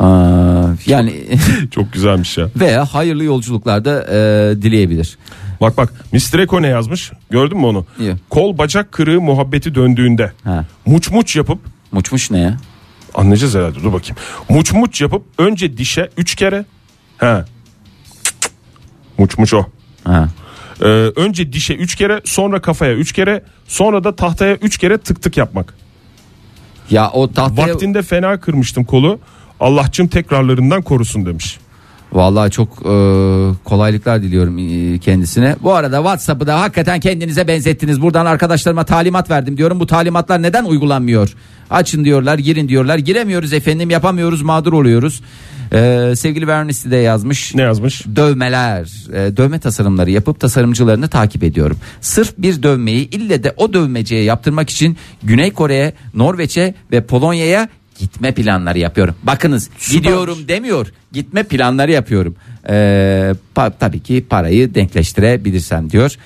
[0.00, 1.12] aa, yani
[1.70, 2.48] Çok güzelmiş ya.
[2.56, 4.16] veya hayırlı yolculuklarda e,
[4.62, 5.18] dileyebilir.
[5.60, 6.38] Bak bak Mr.
[6.38, 7.12] Eko ne yazmış?
[7.30, 7.86] Gördün mü onu?
[7.98, 8.14] İyi.
[8.30, 10.64] Kol bacak kırığı muhabbeti döndüğünde Ha.
[10.86, 11.58] muç muç yapıp
[11.92, 12.56] Muçmuş ne ya?
[13.14, 14.16] anlayacağız herhalde dur bakayım.
[14.48, 16.64] Muç muç yapıp önce dişe 3 kere
[17.18, 17.44] he.
[19.18, 19.66] Muç muç o.
[20.04, 20.28] Ha.
[20.80, 20.84] Ee,
[21.16, 25.36] önce dişe 3 kere sonra kafaya 3 kere sonra da tahtaya 3 kere tık tık
[25.36, 25.74] yapmak.
[26.90, 29.18] Ya o tahtaya Vaktinde fena kırmıştım kolu.
[29.60, 31.58] Allah'cım tekrarlarından korusun demiş.
[32.12, 32.92] Vallahi çok e,
[33.64, 35.56] kolaylıklar diliyorum e, kendisine.
[35.62, 38.02] Bu arada WhatsApp'ı da hakikaten kendinize benzettiniz.
[38.02, 39.80] Buradan arkadaşlarıma talimat verdim diyorum.
[39.80, 41.34] Bu talimatlar neden uygulanmıyor?
[41.70, 42.98] Açın diyorlar, girin diyorlar.
[42.98, 45.22] Giremiyoruz efendim, yapamıyoruz, mağdur oluyoruz.
[45.72, 47.54] E, sevgili Vernisti de yazmış.
[47.54, 48.06] Ne yazmış?
[48.16, 51.78] Dövmeler, e, dövme tasarımları yapıp tasarımcılarını takip ediyorum.
[52.00, 58.32] Sırf bir dövmeyi ille de o dövmeciye yaptırmak için Güney Kore'ye, Norveç'e ve Polonya'ya gitme
[58.32, 59.14] planları yapıyorum.
[59.22, 60.86] Bakınız gidiyorum demiyor.
[61.12, 62.36] Gitme planları yapıyorum.
[62.68, 66.16] Ee, pa- tabii ki parayı denkleştirebilirsem diyor.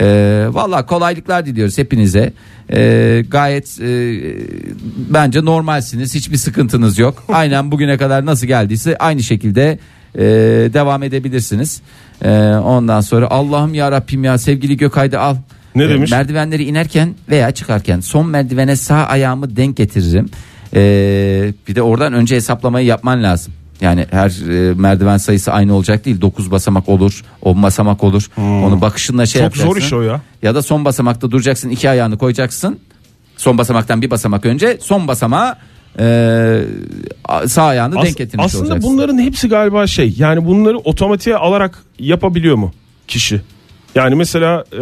[0.00, 2.32] Ee, Valla kolaylıklar diliyoruz hepinize.
[2.72, 4.18] Ee, gayet e,
[5.10, 6.14] bence normalsiniz.
[6.14, 7.24] Hiçbir sıkıntınız yok.
[7.28, 9.78] Aynen bugüne kadar nasıl geldiyse aynı şekilde
[10.14, 10.22] e,
[10.74, 11.82] devam edebilirsiniz.
[12.24, 12.30] Ee,
[12.64, 15.36] ondan sonra Allah'ım ya Rabbim ya sevgili Gökay'da al.
[15.74, 16.10] Ne demiş?
[16.10, 20.30] Merdivenleri inerken veya çıkarken son merdivene sağ ayağımı denk getiririm.
[20.74, 23.52] Ee, bir de oradan önce hesaplamayı yapman lazım.
[23.80, 26.20] Yani her e, merdiven sayısı aynı olacak değil.
[26.20, 28.26] 9 basamak olur, 10 basamak olur.
[28.38, 29.48] Onu bakışınla şey Hmm.
[29.48, 29.86] Çok zor yapacaksın.
[29.86, 30.20] iş o ya.
[30.42, 32.78] Ya da son basamakta duracaksın, iki ayağını koyacaksın.
[33.36, 35.58] Son basamaktan bir basamak önce, son basamağa
[35.98, 36.60] e,
[37.46, 38.90] sağ ayağını As- denk getirmiş aslında olacaksın.
[38.92, 42.72] bunların hepsi galiba şey yani bunları otomatiğe alarak yapabiliyor mu
[43.08, 43.40] kişi?
[43.94, 44.78] Yani mesela e,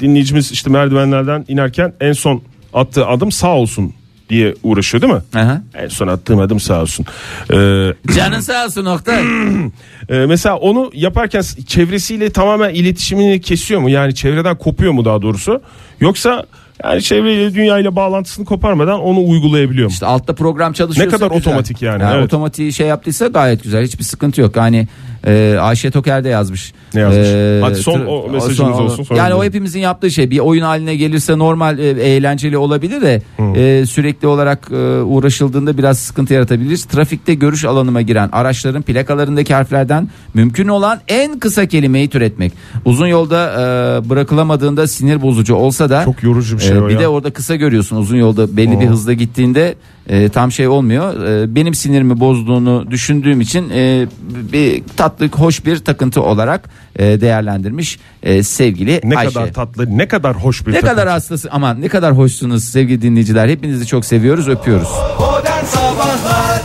[0.00, 2.42] dinleyicimiz işte merdivenlerden inerken en son
[2.74, 3.92] attığı adım sağ olsun
[4.28, 5.20] diye uğraşıyor değil mi?
[5.34, 5.62] Aha.
[5.74, 7.06] En son attığım adım sağ olsun.
[7.50, 7.56] E,
[8.16, 9.22] Canın sağ olsun Oktay.
[10.08, 13.90] e, mesela onu yaparken çevresiyle tamamen iletişimini kesiyor mu?
[13.90, 15.60] Yani çevreden kopuyor mu daha doğrusu?
[16.00, 16.46] Yoksa
[16.84, 19.92] yani çevreyle dünyayla bağlantısını koparmadan onu uygulayabiliyor mu?
[19.92, 21.50] İşte altta program çalışıyorsa Ne kadar güzel.
[21.50, 22.24] otomatik yani, Ya evet.
[22.24, 23.84] Otomatiği şey yaptıysa gayet güzel.
[23.84, 24.56] Hiçbir sıkıntı yok.
[24.56, 24.88] Hani
[25.28, 26.72] e, Ayşe Toker de yazmış.
[26.94, 27.26] Ne yazmış?
[27.26, 30.30] E, Hadi son o mesajımız olsun, sonra Yani o hepimizin yaptığı şey.
[30.30, 33.22] Bir oyun haline gelirse normal e, eğlenceli olabilir de
[33.56, 36.76] e, sürekli olarak e, uğraşıldığında biraz sıkıntı yaratabilir.
[36.78, 42.52] Trafikte görüş alanıma giren araçların plakalarındaki harflerden mümkün olan en kısa kelimeyi türetmek.
[42.84, 46.94] Uzun yolda e, bırakılamadığında sinir bozucu olsa da Çok yorucu bir şey e, o bir
[46.94, 47.00] ya.
[47.00, 49.74] de orada kısa görüyorsun uzun yolda belli bir hızda gittiğinde
[50.08, 51.26] e, tam şey olmuyor.
[51.26, 54.06] E, benim sinirimi bozduğunu düşündüğüm için e,
[54.52, 59.32] bir tatlı hoş bir takıntı olarak e, değerlendirmiş e, sevgili Ne Ayşe.
[59.34, 60.88] kadar tatlı, ne kadar hoş bir ne takım.
[60.88, 63.48] kadar hastası aman ne kadar hoşsunuz sevgili dinleyiciler.
[63.48, 64.88] Hepinizi çok seviyoruz, öpüyoruz.
[65.20, 66.62] Modern Sabahlar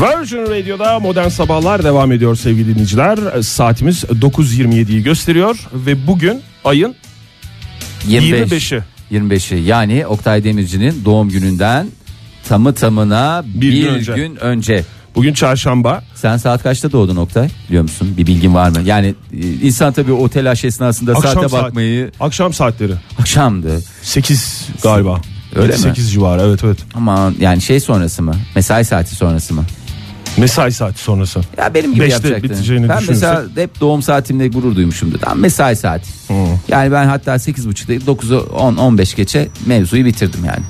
[0.00, 3.18] Virgin Radio'da modern sabahlar devam ediyor sevgili dinleyiciler.
[3.42, 6.94] Saatimiz 9.27'yi gösteriyor ve bugün ayın
[8.06, 8.52] 25.
[8.72, 8.93] 25'i.
[9.18, 11.86] 25'i yani Oktay Demirci'nin doğum gününden
[12.48, 14.12] tamı tamına bir, gün gün, önce.
[14.40, 14.84] önce.
[15.14, 16.02] Bugün çarşamba.
[16.14, 17.48] Sen saat kaçta doğdun Oktay?
[17.68, 18.14] Biliyor musun?
[18.16, 18.78] Bir bilgin var mı?
[18.84, 22.92] Yani e, insan tabii o telaş esnasında Akşam saate saat- bakmayı Akşam saatleri.
[23.20, 23.82] akşamdı.
[24.02, 25.20] 8 galiba.
[25.56, 25.78] Öyle mi?
[25.78, 26.78] 8 civarı evet evet.
[26.94, 28.34] Ama yani şey sonrası mı?
[28.54, 29.64] Mesai saati sonrası mı?
[30.36, 31.40] Mesai saati sonrası.
[31.58, 33.22] Ya benim gibi Beşte biteceğini Ben düşünürsek.
[33.28, 35.18] mesela hep doğum saatimde gurur duymuşumdur.
[35.18, 36.08] Tam mesai saati.
[36.68, 40.62] Yani ben hatta 8.30'da 9'u 10 15 geçe mevzuyu bitirdim yani.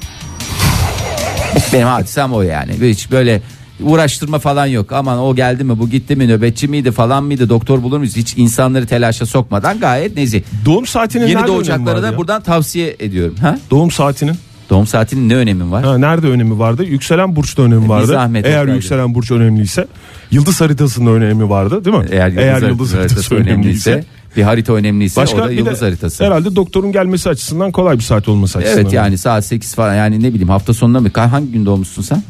[1.72, 2.72] Benim hadisem o yani.
[2.90, 3.42] Hiç böyle
[3.80, 4.92] uğraştırma falan yok.
[4.92, 8.16] Aman o geldi mi bu gitti mi nöbetçi miydi falan mıydı doktor bulur muyuz?
[8.16, 10.42] Hiç insanları telaşa sokmadan gayet nezih.
[10.64, 12.16] Doğum saatinin Yeni nerede önemi doğacaklara var da ya?
[12.16, 13.36] buradan tavsiye ediyorum.
[13.40, 13.58] Ha?
[13.70, 14.34] Doğum saatinin
[14.70, 15.84] Doğum saatinin ne önemi var?
[15.84, 16.84] ha, nerede önemi vardı?
[16.84, 18.06] Yükselen burçta önemi vardı.
[18.06, 18.74] zahmet Eğer Oktay'cığım.
[18.74, 19.86] yükselen burç önemliyse
[20.30, 22.04] yıldız haritasının önemi vardı değil mi?
[22.10, 24.04] Eğer yıldız, haritası, önemliyse,
[24.36, 26.24] bir harita önemliyse o da yıldız de haritası.
[26.24, 28.82] Herhalde doktorun gelmesi açısından kolay bir saat olması açısından.
[28.82, 31.08] Evet yani saat 8 falan yani ne bileyim hafta sonunda mı?
[31.14, 32.22] Hangi gün doğmuşsun sen?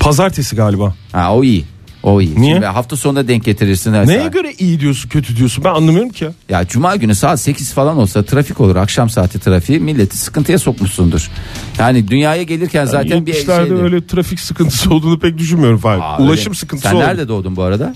[0.00, 0.94] Pazartesi galiba.
[1.12, 1.64] Ha o iyi.
[2.06, 2.40] O iyi.
[2.40, 2.54] Niye?
[2.54, 3.92] Şimdi hafta sonunda denk getirirsin.
[3.94, 4.32] her Neye saat.
[4.32, 6.24] göre iyi diyorsun kötü diyorsun ben anlamıyorum ki.
[6.24, 6.32] ya.
[6.48, 8.76] Ya cuma günü saat 8 falan olsa trafik olur.
[8.76, 11.30] Akşam saati trafiği milleti sıkıntıya sokmuşsundur.
[11.78, 13.74] Yani dünyaya gelirken zaten bir 70'lerde şeydi.
[13.82, 16.00] öyle trafik sıkıntısı olduğunu pek düşünmüyorum Fahir.
[16.00, 16.58] Aa, Ulaşım öyle.
[16.58, 17.04] sıkıntısı Sen oldu.
[17.04, 17.94] nerede doğdun bu arada?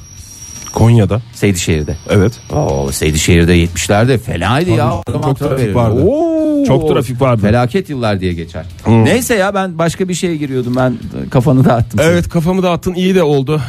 [0.73, 1.21] Konya'da.
[1.35, 1.97] Seydişehir'de.
[2.09, 2.33] Evet.
[2.53, 4.93] Oo Seydişehir'de 70'lerde fenaydı ya.
[5.13, 6.03] Çok trafik vardı.
[6.07, 7.43] Oo, Çok trafik vardı.
[7.43, 8.67] Felaket yıllar diye geçer.
[8.87, 10.95] Neyse ya ben başka bir şeye giriyordum ben
[11.31, 12.01] kafanı dağıttım.
[12.01, 12.11] senin.
[12.13, 13.61] Evet kafamı dağıttın iyi de oldu.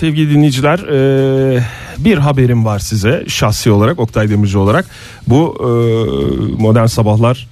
[0.00, 1.62] Sevgili dinleyiciler eee,
[1.98, 4.86] bir haberim var size şahsi olarak Oktay Demirci olarak.
[5.28, 5.66] Bu eee,
[6.58, 7.48] modern sabahlar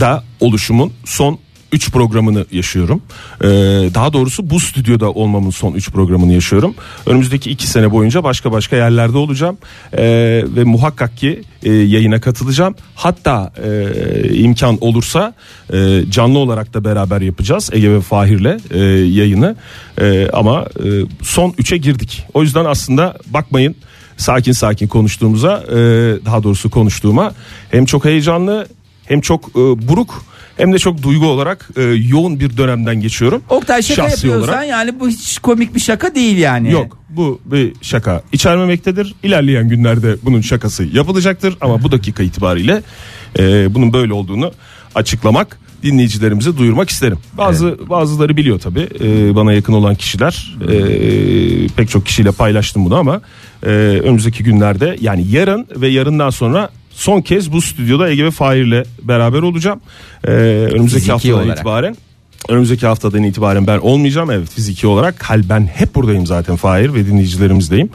[0.00, 1.38] da oluşumun son
[1.72, 3.02] 3 programını yaşıyorum.
[3.44, 3.48] Eee,
[3.94, 6.74] daha doğrusu bu stüdyoda olmamın son 3 programını yaşıyorum.
[7.06, 9.58] Önümüzdeki 2 sene boyunca başka başka yerlerde olacağım.
[9.98, 12.74] Eee, ve muhakkak ki eee, yayına katılacağım.
[12.94, 15.34] Hatta eee, imkan olursa
[15.72, 18.80] eee, canlı olarak da beraber yapacağız Ege ve Fahir'le eee,
[19.20, 19.56] yayını.
[20.00, 22.22] Eee, ama eee, son 3'e girdik.
[22.34, 23.76] O yüzden aslında bakmayın
[24.16, 25.74] sakin sakin konuştuğumuza eee,
[26.24, 27.32] daha doğrusu konuştuğuma
[27.70, 28.66] hem çok heyecanlı
[29.06, 30.22] hem çok eee, buruk
[30.56, 33.42] hem de çok duygu olarak eee, yoğun bir dönemden geçiyorum.
[33.50, 34.68] Oktay şaka Şahsi yapıyorsan olarak.
[34.68, 36.72] yani bu hiç komik bir şaka değil yani.
[36.72, 39.14] Yok bu bir şaka içermemektedir.
[39.22, 42.82] İlerleyen günlerde bunun şakası yapılacaktır ama bu dakika itibariyle
[43.38, 44.52] e, bunun böyle olduğunu
[44.94, 47.18] açıklamak dinleyicilerimize duyurmak isterim.
[47.38, 48.80] Bazı bazıları biliyor tabi
[49.36, 53.20] bana yakın olan kişiler e, pek çok kişiyle paylaştım bunu ama
[53.62, 53.68] e,
[54.04, 59.38] önümüzdeki günlerde yani yarın ve yarından sonra son kez bu stüdyoda Ege ve Fahir'le beraber
[59.42, 59.80] olacağım.
[60.24, 61.56] E, önümüzdeki Fiziki haftadan olarak.
[61.58, 61.96] itibaren
[62.48, 65.22] Önümüzdeki haftadan itibaren ben olmayacağım evet fiziki olarak.
[65.30, 67.88] Hal ben hep buradayım zaten Fahir ve dinleyicilerimizdeyim.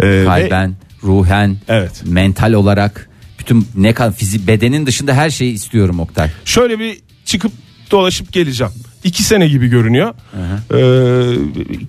[0.00, 2.02] Ee, ve- Kalben, ruhen, Evet.
[2.06, 6.30] mental olarak bütün ne kadar fizik bedenin dışında her şeyi istiyorum Oktay.
[6.44, 7.52] şöyle bir çıkıp
[7.90, 8.72] dolaşıp geleceğim.
[9.06, 10.14] İki sene gibi görünüyor.
[10.74, 11.38] Ee,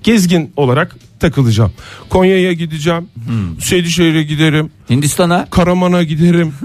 [0.03, 1.71] gezgin olarak takılacağım.
[2.10, 3.08] Konya'ya gideceğim.
[3.25, 3.62] Hmm.
[3.62, 4.69] Seydişehir'e giderim.
[4.89, 6.53] Hindistan'a Karaman'a giderim.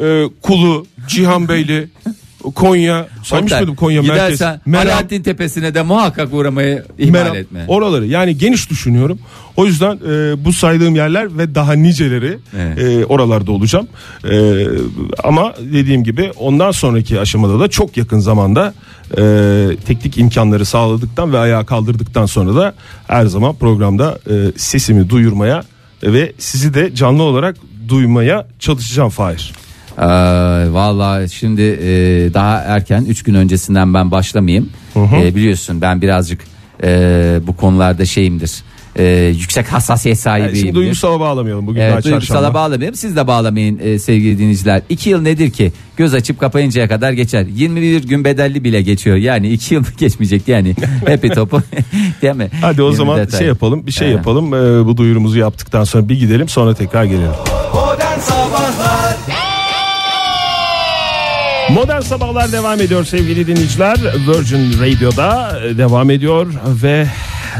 [0.00, 1.88] Ee, Kulu, Cihanbeyli,
[2.54, 3.08] Konya.
[3.22, 4.40] Saymış Oktay, mıydım Konya merkez?
[4.66, 7.36] Meram, Alaaddin Tepesi'ne de muhakkak uğramayı ihmal Meram.
[7.36, 7.64] etme.
[7.68, 9.18] Oraları yani geniş düşünüyorum.
[9.56, 12.78] O yüzden e, bu saydığım yerler ve daha niceleri Evet.
[12.78, 13.88] e, oralarda olacağım.
[14.30, 14.66] E,
[15.24, 18.74] ama dediğim gibi ondan sonraki aşamada da çok yakın zamanda
[19.18, 19.22] e,
[19.86, 22.74] teknik imkanları sağladıktan ve ayağa kaldırdıktan sonra da
[23.06, 25.64] her zaman programda e, sesimi duyurmaya
[26.02, 27.56] ve sizi de canlı olarak
[27.88, 29.52] duymaya çalışacağım Fahir.
[29.98, 30.02] Ee,
[30.72, 31.88] Valla şimdi e,
[32.34, 34.70] daha erken 3 gün öncesinden ben başlamayayım.
[34.96, 36.40] Ee, biliyorsun ben birazcık
[36.82, 38.52] e, bu konularda şeyimdir.
[38.98, 39.04] E,
[39.40, 40.56] yüksek hassasiyet Yani sahibiyim.
[40.56, 42.54] şimdi duygusala bağlamayalım bugün daha Evet, duygusala çarşamba.
[42.54, 42.94] bağlamayalım.
[42.94, 44.82] Siz de bağlamayın e, sevgili dinleyiciler.
[44.88, 45.72] 2 yıl nedir ki?
[45.96, 47.46] Göz açıp kapayıncaya kadar geçer.
[47.54, 49.16] 21 gün bedelli bile geçiyor.
[49.16, 50.74] Yani 2 yıl geçmeyecek yani.
[51.08, 51.62] Happy topu.
[52.22, 52.48] Değil mi?
[52.60, 53.38] Hadi o 20 zaman detay.
[53.38, 54.16] şey yapalım bir şey Evet.
[54.16, 57.30] yapalım Ee, bu duyurumuzu yaptıktan sonra bir gidelim sonra tekrar gelelim.
[57.74, 58.70] Modern Sabahlar
[61.70, 63.96] Modern Sabahlar devam ediyor sevgili dinleyiciler.
[64.28, 67.06] Virgin Radio'da e, devam ediyor ve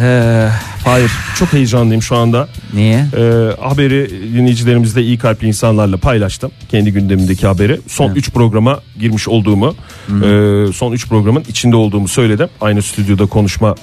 [0.02, 0.48] e,
[0.84, 2.48] hayır çok heyecanlıyım şu anda.
[2.74, 2.96] Niye?
[3.16, 3.22] E,
[3.60, 6.50] haberi dinleyicilerimizle iyi kalpli insanlarla paylaştım.
[6.68, 7.80] Kendi gündemimdeki haberi.
[7.88, 9.74] Son 3 programa girmiş olduğumu,
[10.08, 12.48] e, son 3 programın içinde olduğumu söyledim.
[12.60, 13.74] Aynı stüdyoda konuşma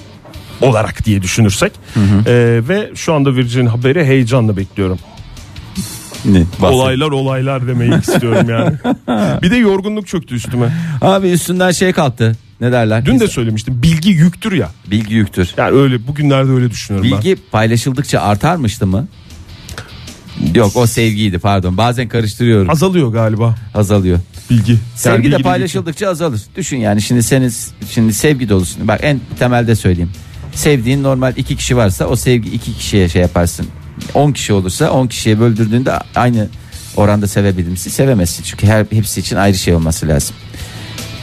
[0.60, 1.72] olarak diye düşünürsek.
[2.26, 4.98] E, ve şu anda Virgin haberi heyecanla bekliyorum.
[6.24, 6.38] Ne?
[6.62, 6.76] Bahset.
[6.76, 8.72] Olaylar olaylar demeyi istiyorum yani.
[9.42, 10.72] bir de yorgunluk çöktü üstüme.
[11.00, 12.36] Abi üstünden şey kalktı.
[12.60, 13.06] Ne derler?
[13.06, 13.82] Dün de söylemiştim.
[13.82, 14.70] Bilgi yüktür ya.
[14.90, 15.54] bilgi yüktür.
[15.56, 17.18] Yani öyle bugünlerde öyle düşünüyorum ben.
[17.18, 19.06] Bilgi paylaşıldıkça artarmıştı mı?
[20.54, 21.76] Yok o sevgiydi pardon.
[21.76, 22.70] Bazen karıştırıyorum.
[22.70, 24.18] Azalıyor galiba Azalıyor.
[24.50, 24.78] bilgi.
[24.96, 26.40] Sevgi Yani de bilgi paylaşıldıkça azalır.
[26.56, 28.88] Düşün yani şimdi seniz şimdi sevgi dolusun.
[28.88, 30.10] Bak en temelde söyleyeyim.
[30.54, 33.66] Sevdiğin normal iki kişi varsa o sevgi iki kişiye şey yaparsın.
[34.14, 36.48] 10 kişi olursa 10 kişiye böldürdüğünde aynı
[36.96, 37.90] oranda sevebilir misin?
[37.90, 38.42] Sevemezsin.
[38.42, 40.36] Çünkü her hepsi için ayrı şey olması lazım.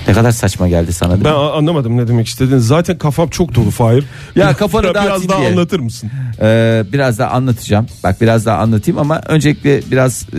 [0.07, 1.37] Ne kadar saçma geldi sana değil Ben mi?
[1.39, 2.57] anlamadım ne demek istediğin.
[2.59, 4.03] Zaten kafam çok dolu Fahir.
[4.35, 5.49] Ya kafanı Biraz- Biraz daha diye.
[5.49, 6.11] anlatır mısın?
[6.41, 7.87] Ee, biraz daha anlatacağım.
[8.03, 10.37] Bak biraz daha anlatayım ama öncelikle biraz e,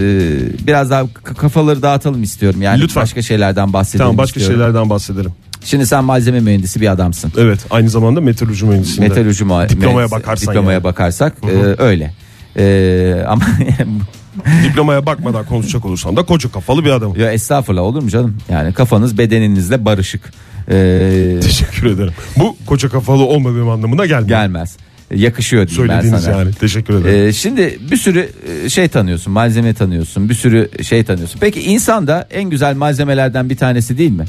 [0.66, 2.62] biraz daha kafaları dağıtalım istiyorum.
[2.62, 3.03] Yani Lütfen.
[3.03, 4.64] başka şeylerden bahsedelim Tamam başka istiyorum.
[4.66, 5.31] şeylerden bahsedelim.
[5.64, 7.33] Şimdi sen malzeme mühendisi bir adamsın.
[7.38, 9.09] Evet aynı zamanda meteoroloji mühendisliğinde.
[9.09, 10.85] Meteoroloji mu- Diplomaya mühendisi- bakarsan diplomaya yani.
[10.85, 12.14] bakarsak e, öyle.
[12.57, 13.43] E, ama
[14.65, 17.21] Diplomaya bakmadan konuşacak olursam da koca kafalı bir adamım.
[17.21, 18.37] ya estağfurullah olur mu canım?
[18.51, 20.33] Yani kafanız bedeninizle barışık.
[20.71, 22.13] E, Teşekkür ederim.
[22.37, 24.29] Bu koca kafalı olmadığım anlamına gelmiyor.
[24.29, 24.77] gelmez.
[25.15, 26.37] Yakışıyor diyeyim ben Söylediğiniz sana.
[26.39, 26.53] yani.
[26.55, 27.29] Teşekkür ederim.
[27.29, 28.29] Ee, şimdi bir sürü
[28.65, 31.39] e, şey tanıyorsun, malzeme tanıyorsun, bir sürü şey tanıyorsun.
[31.41, 34.25] Peki insan da en güzel malzemelerden bir tanesi değil mi?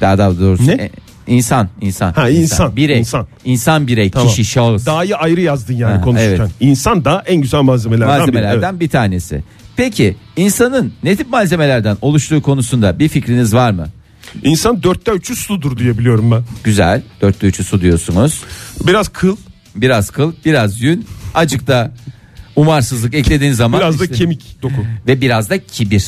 [0.00, 0.72] Daha daha doğrusu Ne?
[0.72, 0.90] e,
[1.26, 2.12] insan, insan.
[2.12, 3.26] Ha, insan, birey, insan.
[3.44, 4.28] insan birey, Tamam.
[4.28, 4.86] kişi, şahıs.
[4.86, 6.36] Da'yı ayrı yazdın yani Ha, konuşurken.
[6.36, 6.50] evet.
[6.60, 8.80] İnsan da en güzel malzemelerden, malzemelerden biri.
[8.80, 9.42] bir tanesi.
[9.76, 13.86] Peki insanın ne tip malzemelerden oluştuğu konusunda bir fikriniz var mı?
[14.34, 14.46] Evet.
[14.46, 16.42] İnsan dörtte üçü sudur diye biliyorum ben.
[16.64, 17.02] Güzel.
[17.20, 18.42] Dörtte üçü su diyorsunuz.
[18.86, 19.36] Biraz kıl,
[19.76, 21.92] Biraz kıl, biraz yün, acık da
[22.56, 24.74] umarsızlık eklediğin zaman biraz da işte- kemik doku.
[25.06, 26.06] ve biraz da kibir.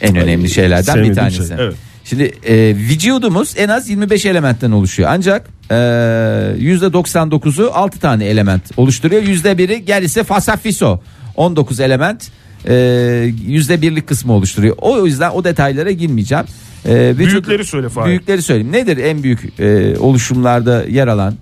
[0.00, 1.48] En önemli şeylerden bir sevmediğim tanesi.
[1.48, 1.74] şey, evet.
[2.08, 5.08] Şimdi e, vücudumuz en az 25 elementten oluşuyor.
[5.12, 9.22] Ancak e, %99'u 6 tane element oluşturuyor.
[9.22, 11.00] %1'i gerisi fasafiso.
[11.36, 12.28] 19 element
[12.64, 14.76] e, %1'lik kısmı oluşturuyor.
[14.80, 16.44] O yüzden o detaylara girmeyeceğim.
[16.84, 18.08] E, vücut- Büyükleri söyle Fahir.
[18.08, 18.72] Büyükleri söyleyeyim.
[18.72, 21.34] Nedir en büyük e, oluşumlarda yer alan?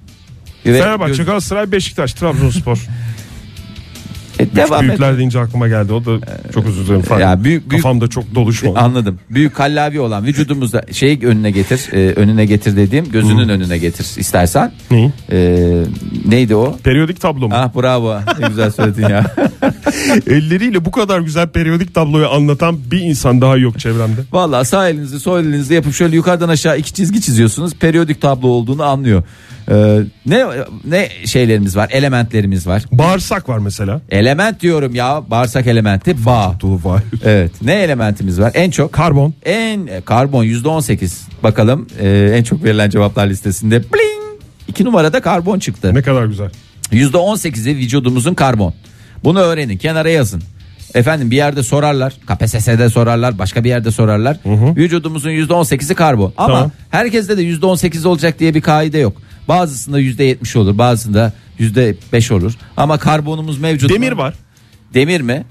[0.67, 2.79] Ve Fenerbahçe, göz- Galatasaray, Beşiktaş, Trabzonspor.
[4.39, 4.89] E, devam et.
[4.89, 5.93] Büyükler deyince aklıma geldi.
[5.93, 6.11] O da
[6.55, 7.03] çok özür dilerim.
[7.03, 7.21] Fahir.
[7.21, 8.75] Ya büyük- büyük- Kafamda çok dolu şu an.
[8.75, 9.19] Anladım.
[9.31, 11.89] Büyük kallavi olan vücudumuzda şey önüne getir.
[11.93, 14.73] e, önüne getir dediğim gözünün önüne getir istersen.
[14.91, 15.13] Neyi?
[15.33, 15.69] E,
[16.29, 16.77] neydi o?
[16.85, 17.55] Periyodik tablo mu?
[17.57, 18.17] Ah bravo.
[18.41, 19.25] Ne güzel söyledin ya.
[20.27, 24.21] Elleriyle bu kadar güzel periyodik tabloyu anlatan bir insan daha yok çevremde.
[24.33, 27.75] Vallahi sağ elinizi sol elinizi yapıp şöyle yukarıdan aşağı iki çizgi çiziyorsunuz.
[27.75, 29.23] Periyodik tablo olduğunu anlıyor.
[29.71, 30.45] E, ne
[30.85, 31.89] ne şeylerimiz var?
[31.93, 32.85] Elementlerimiz var.
[32.93, 34.01] Bağırsak var mesela.
[34.11, 35.23] Element diyorum ya.
[35.31, 36.57] Bağırsak elementi bağ.
[37.25, 37.53] Evet.
[37.63, 38.53] Ne elementimiz var?
[38.55, 39.35] En çok Karbon.
[39.45, 41.29] En e, karbon yüzde on sekiz.
[41.43, 44.41] Bakalım e, en çok verilen cevaplar listesinde bling.
[44.69, 45.95] İki numarada karbon çıktı.
[45.95, 46.51] Ne kadar güzel.
[46.93, 48.75] Yüzde on sekizi vücudumuzun karbon.
[49.25, 50.43] Bunu öğrenin kenara yazın.
[50.95, 52.13] Efendim bir yerde sorarlar.
[52.27, 53.39] KPSS'de sorarlar.
[53.39, 54.37] Başka bir yerde sorarlar.
[54.77, 56.33] Vücudumuzun yüzde on sekizi karbon.
[56.37, 56.71] Ama Tamam.
[56.91, 59.17] herkeste de yüzde on sekiz olacak diye bir kaide yok.
[59.49, 60.79] Bazısında yüzde yetmiş olur.
[60.79, 62.53] Bazısında yüzde beş olur.
[62.77, 63.91] Ama karbonumuz mevcut.
[63.91, 63.95] mu?
[63.97, 64.35] Demir var.
[64.95, 65.45] Demir mi?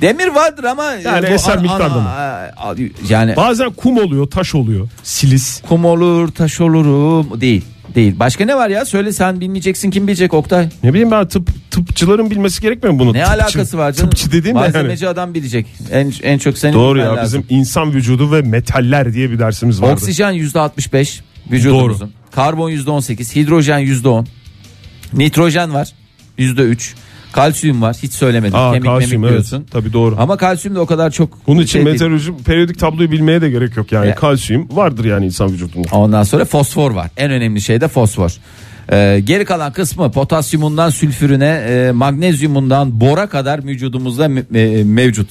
[0.00, 2.08] Demir vardır ama Yani bu eser ana- miktarda mı?
[2.08, 2.74] a-
[3.08, 5.62] yani Bazen kum oluyor, taş oluyor, silis.
[5.68, 7.64] kum olur, taş olurum değil.
[7.94, 8.18] Değil.
[8.18, 8.84] Başka ne var ya?
[8.84, 10.68] Söyle sen bilmeyeceksin kim bilecek Oktay?
[10.82, 13.12] Ne bileyim ben tıp tıpçıların bilmesi gerekmiyor mu bunu?
[13.12, 14.10] Ne Tıpçı- alakası var canım?
[14.10, 14.72] Tıpçı dediğim de yani.
[14.72, 15.66] Malzemeci adam bilecek.
[15.90, 17.24] En en çok senin Doğru ya lazım.
[17.48, 19.92] bizim insan vücudu ve metaller diye bir dersimiz vardı.
[19.92, 22.12] Oksijen yüzde 65 vücudumuzun.
[22.30, 24.26] Karbon yüzde 18, hidrojen yüzde 10.
[25.12, 25.88] Nitrojen var
[26.38, 26.94] yüzde 3.
[27.32, 27.96] Kalsiyum var.
[28.02, 28.54] Hiç söylemedim.
[28.58, 29.50] Aa, Kemik kalsiyum memik evet.
[29.50, 29.66] diyorsun.
[29.70, 30.16] Tabii doğru.
[30.18, 31.92] Ama kalsiyum da o kadar çok Bunun için şey değil.
[31.92, 34.08] meteoroloji periyodik tabloyu bilmeye de gerek yok yani.
[34.08, 34.14] Ya.
[34.14, 35.88] Kalsiyum vardır yani insan vücudunda.
[35.92, 37.10] Ondan sonra fosfor var.
[37.16, 38.36] En önemli şey de fosfor.
[38.92, 45.28] Ee, geri kalan kısmı potasyumundan sülfürüne, e, magnezyumundan bora kadar vücudumuzda me- e, mevcut.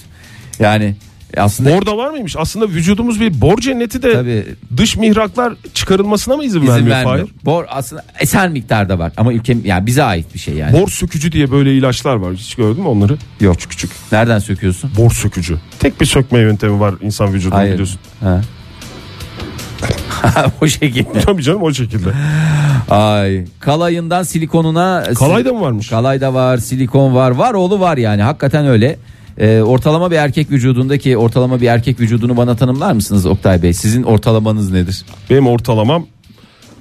[0.60, 0.95] Yani
[1.38, 2.36] aslında Bor da var mıymış?
[2.38, 4.46] Aslında vücudumuz bir bor cenneti de Tabii.
[4.78, 6.96] dış mihraklar çıkarılmasına mı izin, izin vermiyor?
[6.96, 7.17] vermiyor.
[7.28, 7.46] Fahir?
[7.46, 10.74] Bor aslında eser miktarda var ama ülke yani bize ait bir şey yani.
[10.82, 12.34] Bor sökücü diye böyle ilaçlar var.
[12.34, 13.17] Hiç gördün mü onları?
[13.39, 13.56] Yok.
[13.56, 13.91] Küçük küçük.
[14.12, 14.91] Nereden söküyorsun?
[14.98, 15.58] Bor sökücü.
[15.80, 17.74] Tek bir sökme yöntemi var insan vücudunda Hayır.
[17.74, 18.00] biliyorsun.
[18.20, 18.41] Ha.
[20.62, 21.20] o şekilde.
[21.20, 22.10] Tabii canım o şekilde.
[22.89, 23.46] Ay.
[23.60, 25.04] Kalayından silikonuna.
[25.15, 25.89] Kalay da mı varmış?
[25.89, 27.32] Kalay da var, silikon var.
[27.32, 28.22] Var oğlu var yani.
[28.22, 28.98] Hakikaten öyle.
[29.38, 33.74] E, ortalama bir erkek vücudundaki ortalama bir erkek vücudunu bana tanımlar mısınız Oktay Bey?
[33.74, 35.06] Sizin ortalamanız nedir?
[35.30, 36.06] Benim ortalamam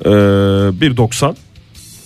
[0.04, 1.34] e, 1.90.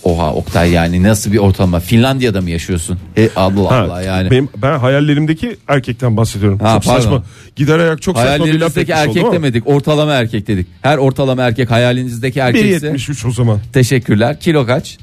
[0.03, 1.79] Oha Oktay yani nasıl bir ortalama?
[1.79, 2.99] Finlandiya'da mı yaşıyorsun?
[3.17, 4.31] E Allah Ha, Allah yani.
[4.31, 6.59] Benim, ben hayallerimdeki erkekten bahsediyorum.
[6.59, 7.01] Ha, çok pardon.
[7.01, 7.23] saçma.
[7.55, 9.33] Gider ayak çok saçma bir laf erkek oldum ama.
[9.33, 9.67] demedik.
[9.67, 10.67] Ortalama erkek dedik.
[10.81, 13.59] Her ortalama erkek hayalinizdeki erkekse 1.73 o zaman.
[13.73, 14.39] teşekkürler.
[14.39, 14.97] Kilo kaç?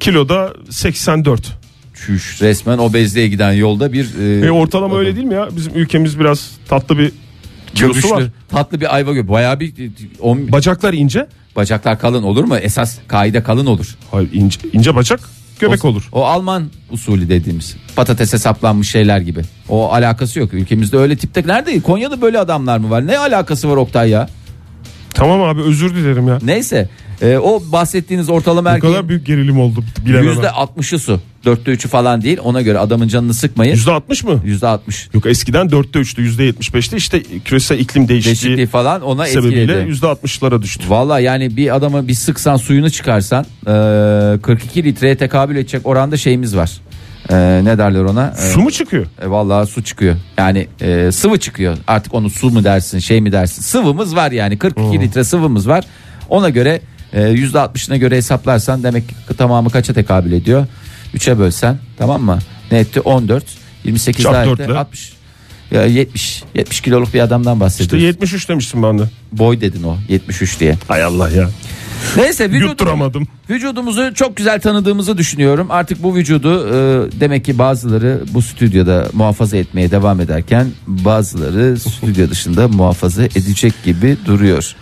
[0.00, 1.58] Kiloda 84.
[2.06, 5.48] Çüş resmen obezliğe giden yolda bir E, ortalama öyle değil mi ya?
[5.56, 7.12] Bizim ülkemiz biraz tatlı bir
[7.80, 8.24] Göbüşlü, var.
[8.48, 9.28] tatlı bir ayva gibi.
[9.28, 9.72] Bayağı bir
[10.20, 11.26] on, Bacaklar ince.
[11.56, 12.56] bacaklar kalın olur mu?
[12.56, 13.96] Esas kaide kalın olur.
[14.10, 15.20] Hayır ince, ince bacak
[15.60, 16.08] göbek o, olur.
[16.12, 19.40] O Alman usulü dediğimiz patatese saplanmış şeyler gibi.
[19.68, 20.54] O alakası yok.
[20.54, 21.80] Ülkemizde öyle tipte nerede?
[21.80, 23.06] Konya'da böyle adamlar mı var?
[23.06, 24.28] Ne alakası var Oktay ya?
[25.14, 26.38] Tamam abi özür dilerim ya.
[26.42, 26.88] Neyse.
[27.22, 29.84] e, o bahsettiğiniz ortalama Bu erkeğin kadar büyük gerilim oldu.
[30.06, 30.28] Bilemem.
[30.28, 31.20] yüzde altmışı su.
[31.46, 32.38] Dörtte üçü falan değil.
[32.42, 33.72] Ona göre adamın canını sıkmayın.
[33.72, 34.40] Yüzde altmış mı?
[34.44, 35.08] Yüzde altmış.
[35.14, 39.62] Yok eskiden dörtte üçtü yüzde yetmiş beşti işte küresel iklim değişikliği Değişikliği falan ona sebebiyle
[39.62, 39.88] etkiledi.
[39.88, 40.84] yüzde altmışlara düştü.
[40.88, 43.70] Valla yani bir adama bir sıksan suyunu çıkarsan e,
[44.42, 46.70] 42 litreye tekabül edecek oranda şeyimiz var.
[47.30, 48.34] E, ne derler ona?
[48.38, 49.06] E, Su mu çıkıyor?
[49.22, 50.16] E, vallahi su çıkıyor.
[50.38, 51.76] Yani e, sıvı çıkıyor.
[51.86, 53.62] Artık onu su mu dersin, şey mi dersin?
[53.62, 54.58] Sıvımız var yani.
[54.58, 55.84] 42 litre sıvımız var.
[56.28, 56.80] Ona göre
[57.12, 60.66] e, %60'ına göre hesaplarsan demek ki tamamı kaça tekabül ediyor?
[61.16, 62.38] 3'e bölsen tamam mı?
[62.72, 63.00] Ne etti?
[63.00, 63.44] 14.
[63.84, 64.58] 28 Çarp daha etti.
[64.58, 64.78] dörtle.
[64.78, 65.12] 60.
[65.70, 68.02] Ya 70 70 kiloluk bir adamdan İşte bahsediyoruz.
[68.02, 69.02] 73 demiştim ben de.
[69.32, 70.78] Boy dedin o 73 diye.
[70.88, 71.50] Hay Allah ya.
[72.16, 75.66] Neyse vücudum, vücudumuzu çok güzel tanıdığımızı düşünüyorum.
[75.70, 76.72] Artık bu vücudu e,
[77.20, 84.16] demek ki bazıları bu stüdyoda muhafaza etmeye devam ederken bazıları stüdyo dışında muhafaza edecek gibi
[84.26, 84.76] duruyor.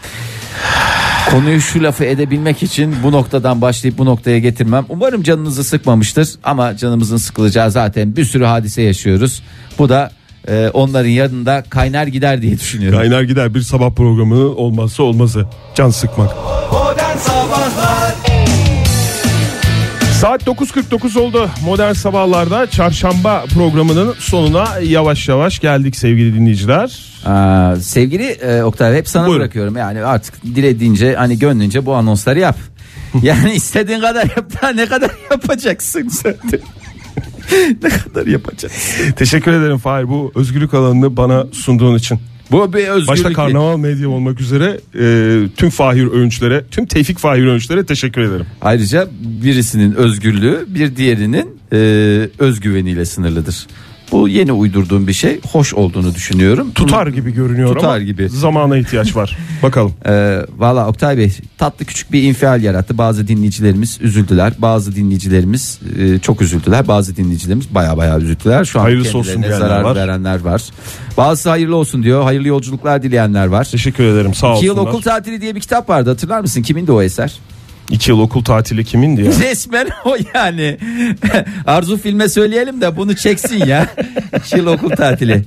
[1.31, 4.85] Konuyu şu lafı edebilmek için bu noktadan başlayıp bu noktaya getirmem.
[4.89, 9.43] Umarım canınızı sıkmamıştır ama canımızın sıkılacağı zaten bir sürü hadise yaşıyoruz.
[9.79, 10.11] Bu da
[10.49, 12.99] e, onların yanında kaynar gider diye düşünüyorum.
[12.99, 15.47] Kaynar gider bir sabah programı olmazsa olmazı.
[15.75, 16.31] Can sıkmak.
[16.73, 18.04] Modern Sabahlar
[20.25, 21.51] Saat 9.49 oldu.
[21.65, 26.99] Modern Sabahlar'da çarşamba programının sonuna yavaş yavaş geldik sevgili dinleyiciler.
[27.25, 29.41] Aa, sevgili e, Oktay hep sana Buyurun.
[29.41, 29.77] bırakıyorum.
[29.77, 32.57] Yani artık dilediğince hani gönlünce bu anonsları yap.
[33.23, 36.61] yani istediğin kadar yap da ne kadar yapacaksın sen de.
[37.83, 39.13] ne kadar yapacaksın?
[39.13, 42.21] Teşekkür ederim Fahir bu özgürlük alanını bana sunduğun için.
[42.51, 43.09] Bu bir özgürlük.
[43.09, 48.47] Başta Karnaval Medya olmak üzere e, tüm Fahir Öğünçlere, tüm Tevfik Fahir Öğünçlere teşekkür ederim.
[48.63, 49.09] Ayrıca
[49.43, 51.77] birisinin özgürlüğü bir diğerinin e,
[52.39, 53.67] özgüveniyle sınırlıdır.
[54.13, 55.41] Bu yeni uydurduğum bir şey.
[55.53, 56.73] Hoş olduğunu düşünüyorum.
[56.75, 58.29] Tutar gibi görünüyor Tutar ama gibi.
[58.29, 59.39] zamana ihtiyaç var.
[59.63, 59.93] Bakalım.
[60.07, 62.99] Ee, Valla Oktay Bey tatlı küçük bir infial yarattı.
[62.99, 64.53] Bazı dinleyicilerimiz üzüldüler.
[64.59, 66.89] Bazı dinleyicilerimiz e, çok üzüldüler.
[66.89, 68.65] Bazı dinleyicilerimiz baya baya üzüldüler.
[68.65, 69.97] Şu an Hayırlısı olsun diyenler zarar var.
[69.97, 70.63] verenler var.
[71.17, 72.23] Bazısı hayırlı olsun diyor.
[72.23, 73.65] Hayırlı yolculuklar dileyenler var.
[73.65, 74.91] Teşekkür ederim sağ İki yıl olsunlar.
[74.91, 76.63] okul tatili diye bir kitap vardı hatırlar mısın?
[76.63, 77.33] Kimindi o eser?
[77.91, 79.31] İki yıl okul tatili kimindi ya?
[79.41, 80.79] Resmen o yani.
[81.67, 83.87] Arzu filme söyleyelim de bunu çeksin ya.
[84.39, 85.45] İki yıl okul tatili.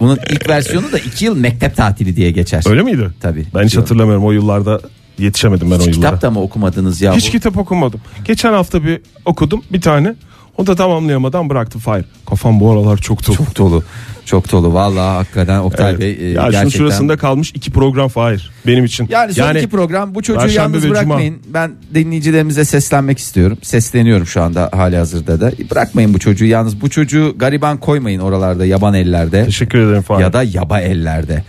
[0.00, 2.64] Bunun ilk versiyonu da iki yıl mektep tatili diye geçer.
[2.68, 3.10] Öyle miydi?
[3.20, 3.46] Tabii.
[3.54, 4.80] Ben hiç hatırlamıyorum o yıllarda
[5.18, 6.10] yetişemedim ben o Hiç yıllara.
[6.14, 7.14] kitap da mı okumadınız ya?
[7.16, 8.00] Hiç kitap okumadım.
[8.24, 10.14] Geçen hafta bir okudum bir tane.
[10.58, 12.04] O da tamamlayamadan bıraktım Fahir.
[12.30, 13.36] Kafam bu aralar çok dolu.
[13.36, 13.84] Çok dolu.
[14.24, 14.74] Çok dolu.
[14.74, 16.00] Vallahi hakikaten Oktay Evet.
[16.00, 16.68] Bey e, ya gerçekten.
[16.68, 19.08] şurasında kalmış iki program Fahir benim için.
[19.10, 21.38] Yani son iki program bu çocuğu yalnız bırakmayın.
[21.46, 23.58] Ben dinleyicilerimize seslenmek istiyorum.
[23.62, 25.52] Sesleniyorum şu anda hali hazırda da.
[25.70, 26.80] Bırakmayın bu çocuğu yalnız.
[26.80, 29.44] Bu çocuğu gariban koymayın oralarda yaban ellerde.
[29.44, 30.22] Teşekkür ederim Fahir.
[30.22, 31.44] Ya da yaba ellerde.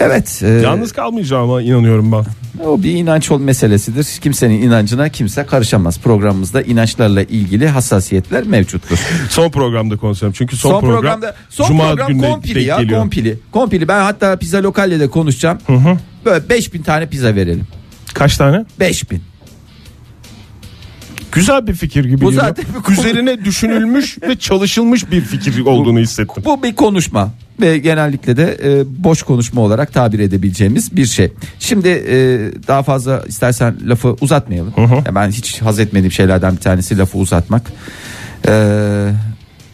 [0.00, 0.40] Evet.
[0.44, 2.24] e, Yalnız kalmayacağıma inanıyorum ben.
[2.64, 4.06] o bir inanç ol meselesidir.
[4.22, 5.98] Kimsenin inancına kimse karışamaz.
[5.98, 8.98] Programımızda inançlarla ilgili hassasiyetler mevcuttur.
[9.30, 10.32] Son programda konuşalım.
[10.32, 13.00] Çünkü son, Son, program programda son Cuma program kompili ya geliyor.
[13.00, 13.38] kompili.
[13.52, 15.58] Kompili ben hatta pizza lokalle de konuşacağım.
[16.24, 17.66] Böyle 5000 tane pizza verelim.
[18.14, 18.64] Kaç tane?
[18.80, 19.22] 5000.
[21.32, 22.42] Güzel bir fikir gibi Bu geliyor.
[22.42, 22.96] zaten bir konu.
[22.96, 26.42] Üzerine düşünülmüş ve çalışılmış bir fikir olduğunu hissettim.
[26.46, 31.32] Bu bir konuşma ve genellikle de e, boş konuşma olarak tabir edebileceğimiz bir şey.
[31.58, 32.14] Şimdi e,
[32.68, 34.72] daha fazla istersen lafı uzatmayalım.
[35.06, 37.72] Ya ben hiç haz etmediğim şeylerden bir tanesi lafı uzatmak.
[38.48, 38.52] E,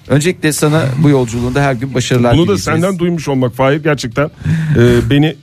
[0.08, 4.30] öncelikle sana bu yolculuğunda her gün başarılar Bunu da senden duymuş olmak Fahir gerçekten
[4.78, 5.36] e, beni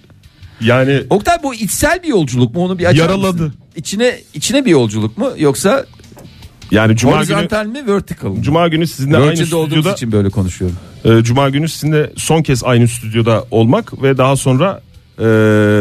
[0.61, 3.43] yani Oktay bu içsel bir yolculuk mu onu bir açar Yaraladı.
[3.43, 3.53] mısın?
[3.75, 5.85] İçine içine bir yolculuk mu yoksa
[6.71, 8.41] yani cuma günü horizontal mi vertical mı?
[8.41, 10.77] Cuma günü sizinle aynı Virgin'de olduğumuz stüdyoda için böyle konuşuyorum.
[11.05, 14.81] e, Cuma günü sizinle son kez aynı stüdyoda olmak ve daha sonra
[15.19, 15.23] e,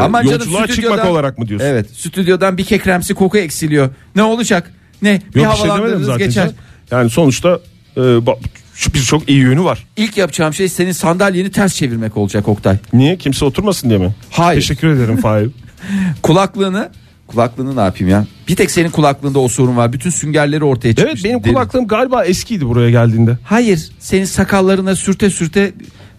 [0.03, 1.67] Aman canım, yolculuğa çıkmak stüdyodan- olarak mı diyorsun?
[1.67, 3.89] Evet stüdyodan bir kekremsi koku eksiliyor.
[4.17, 4.73] Ne olacak?
[5.03, 5.21] Ne?
[5.35, 6.27] Bir Yok bir şey demedim havalandırırız zaten.
[6.27, 6.43] geçer.
[6.45, 6.57] canım.
[6.91, 7.59] Yani sonuçta
[7.97, 8.39] e, ba-
[8.75, 9.87] şu birçok iyi yönü var.
[9.97, 12.77] İlk yapacağım şey senin sandalyeni ters çevirmek olacak Oktay.
[12.93, 13.17] Niye?
[13.17, 14.15] Kimse oturmasın diye mi?
[14.31, 14.61] Hayır.
[14.61, 15.51] Teşekkür ederim Fahir.
[16.23, 16.91] Kulaklığını
[17.39, 18.27] kulaklığını ne yapayım ya?
[18.49, 19.93] Bir tek senin kulaklığında o sorun var.
[19.93, 21.25] Bütün süngerleri ortaya çıkmış.
[21.25, 23.39] evet benim kulaklığım galiba eskiydi buraya geldiğinde.
[23.45, 25.73] Hayır, senin sakallarına sürte sürte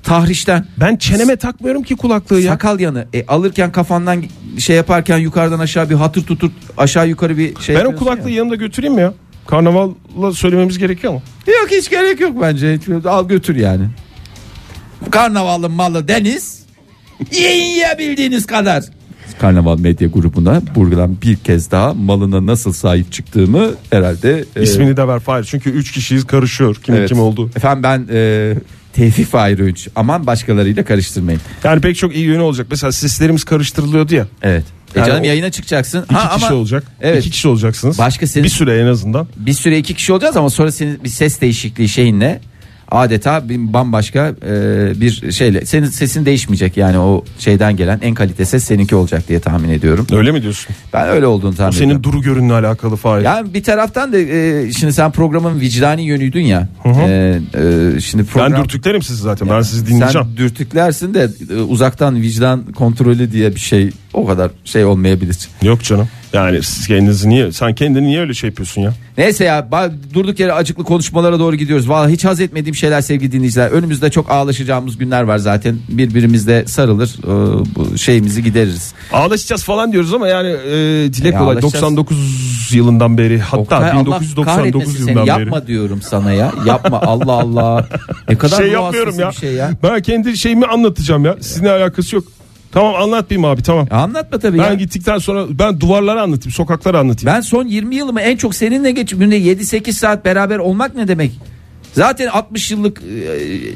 [0.03, 2.51] tahrişten Ben çeneme takmıyorum ki kulaklığı ya.
[2.51, 3.05] sakal yanı.
[3.13, 4.23] E, alırken kafandan
[4.59, 8.35] şey yaparken yukarıdan aşağı bir hatır tutur aşağı yukarı bir şey ben o kulaklığı ya.
[8.35, 9.13] yanımda götüreyim mi ya?
[9.47, 11.21] Karnavalla söylememiz gerekiyor mu?
[11.47, 12.79] Yok hiç gerek yok bence.
[13.05, 13.85] Al götür yani.
[15.11, 16.65] Karnavalın malı deniz.
[17.31, 18.83] Yiyin yiyebildiğiniz kadar.
[19.39, 25.07] Karnaval Medya grubuna buradan bir kez daha malına nasıl sahip çıktığımı herhalde e, İsmini de
[25.07, 25.43] ver Fahir.
[25.43, 26.75] Çünkü 3 kişiyiz karışıyor.
[26.75, 27.09] Kimin evet.
[27.09, 27.49] kim oldu.
[27.55, 28.53] Efendim ben e,
[28.93, 29.87] Tevfik Fahir Öğünç.
[29.95, 31.41] Aman başkalarıyla karıştırmayın.
[31.63, 32.67] Yani pek çok iyi yönü olacak.
[32.69, 34.27] Mesela seslerimiz karıştırılıyordu ya.
[34.41, 34.63] Evet.
[34.95, 36.03] E Yani canım yayına çıkacaksın.
[36.03, 36.83] İki Ha, kişi ama olacak.
[37.01, 37.19] Evet.
[37.19, 37.99] İki kişi olacaksınız.
[37.99, 39.27] Başka senin- Bir süre en azından.
[39.37, 42.41] bir süre iki kişi olacağız ama sonra senin bir ses değişikliği şeyinle
[42.95, 48.45] adeta bir bambaşka e, bir şeyle senin sesin değişmeyecek yani o şeyden gelen en kalite
[48.45, 50.07] ses seninki olacak diye tahmin ediyorum.
[50.11, 50.75] Öyle mi diyorsun?
[50.93, 52.03] Ben öyle olduğunu tahmin Senin ediyorum.
[52.03, 53.23] duru görünle alakalı Fahir.
[53.23, 56.67] Yani bir taraftan da e, şimdi sen programın vicdani yönüydün ya.
[56.83, 56.89] hı.
[56.89, 57.39] E,
[57.95, 59.49] e, şimdi program ben dürtüklerim sizi zaten.
[59.49, 60.27] Ben sizi dinleyeceğim.
[60.27, 65.37] Sen dürtüklersin de e, uzaktan vicdan kontrolü diye bir şey o kadar şey olmayabilir.
[65.61, 66.07] Yok canım.
[66.33, 68.93] Yani siz kendinizi niye sen kendini niye öyle şey yapıyorsun ya?
[69.17, 69.69] Neyse ya
[70.13, 71.89] durduk yere acıklı konuşmalara doğru gidiyoruz.
[71.89, 73.69] Vallahi hiç haz etmediğim şeyler sevgili dinleyiciler.
[73.71, 75.77] Önümüzde çok ağlaşacağımız günler var zaten.
[75.89, 78.93] Birbirimizle sarılır e, bu şeyimizi gideririz.
[79.13, 80.73] Ağlaşacağız falan diyoruz ama yani e,
[81.13, 81.73] dile E, kolay ağlaşacağız.
[81.73, 82.17] 99
[82.71, 85.09] yılından beri hatta Oktay, Allah 1999 kahretmesin seni.
[85.11, 85.45] yılından beri.
[85.45, 86.53] Yapma diyorum sana ya.
[86.65, 87.87] Yapma Allah Allah.
[88.29, 89.29] Ne kadar şey yapmıyorum ya.
[89.31, 89.71] Bir şey ya.
[89.83, 91.35] Ben kendi şeyimi anlatacağım ya.
[91.41, 92.23] Sizinle alakası yok.
[92.71, 93.87] Tamam anlatmayayım abi tamam.
[93.91, 94.73] Ya Anlatma tabii Ben ya.
[94.73, 97.35] gittikten sonra ben duvarları anlatayım, sokakları anlatayım.
[97.35, 101.31] Ben son 20 yılımı en çok seninle geç günde 7-8 saat beraber olmak ne demek?
[101.93, 103.01] Zaten 60 yıllık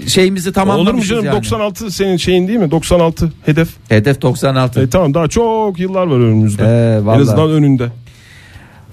[0.06, 1.36] e, şeyimizi Olur tamamlamışız mu canım yani.
[1.36, 2.72] 96 senin şeyin değil mi?
[2.72, 3.70] 96 hedef.
[3.90, 4.82] Hedef 96.
[4.82, 6.64] E, tamam daha çok yıllar var önümüzde.
[6.64, 7.88] Ee, en azından önünde.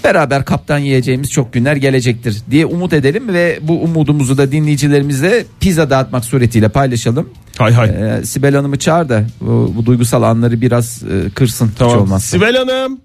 [0.04, 5.90] Beraber kaptan yiyeceğimiz çok günler gelecektir diye umut edelim ve bu umudumuzu da dinleyicilerimizle pizza
[5.90, 7.28] dağıtmak suretiyle paylaşalım.
[7.58, 7.88] Hay hay.
[7.88, 11.98] Ee, Sibel Hanım'ı çağır da bu, bu duygusal anları biraz e, kırsın hiç tamam.
[11.98, 12.36] olmazsa.
[12.38, 13.00] Sibel Hanım.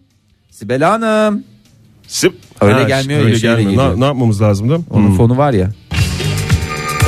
[0.52, 1.44] Sibel Hanım.
[2.08, 2.32] Sib
[2.62, 3.96] Öyle gelmiyor ya, öyle gelmiyor.
[3.96, 4.86] Ne, ne yapmamız lazım değil mi?
[4.90, 5.18] Onun Hmm.
[5.18, 5.70] fonu var ya.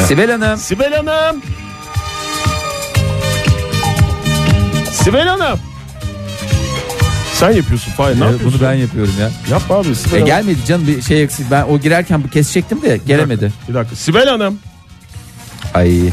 [0.07, 0.57] Sibel Hanım.
[0.57, 1.41] Sibel Hanım.
[4.91, 5.59] Sibel Hanım.
[7.33, 8.59] Sen yapıyorsun Fahir ne yapıyorsun?
[8.59, 9.29] bunu ben yapıyorum ya.
[9.51, 10.25] Yapma abi Sibel E, Hanım.
[10.25, 11.51] gelmedi canım bir şey eksik.
[11.51, 13.53] Ben o girerken bu kesecektim de gelemedi.
[13.69, 13.95] Bir dakika.
[13.95, 14.59] Sibel Hanım.
[15.73, 15.89] Ay.
[15.89, 16.11] Niye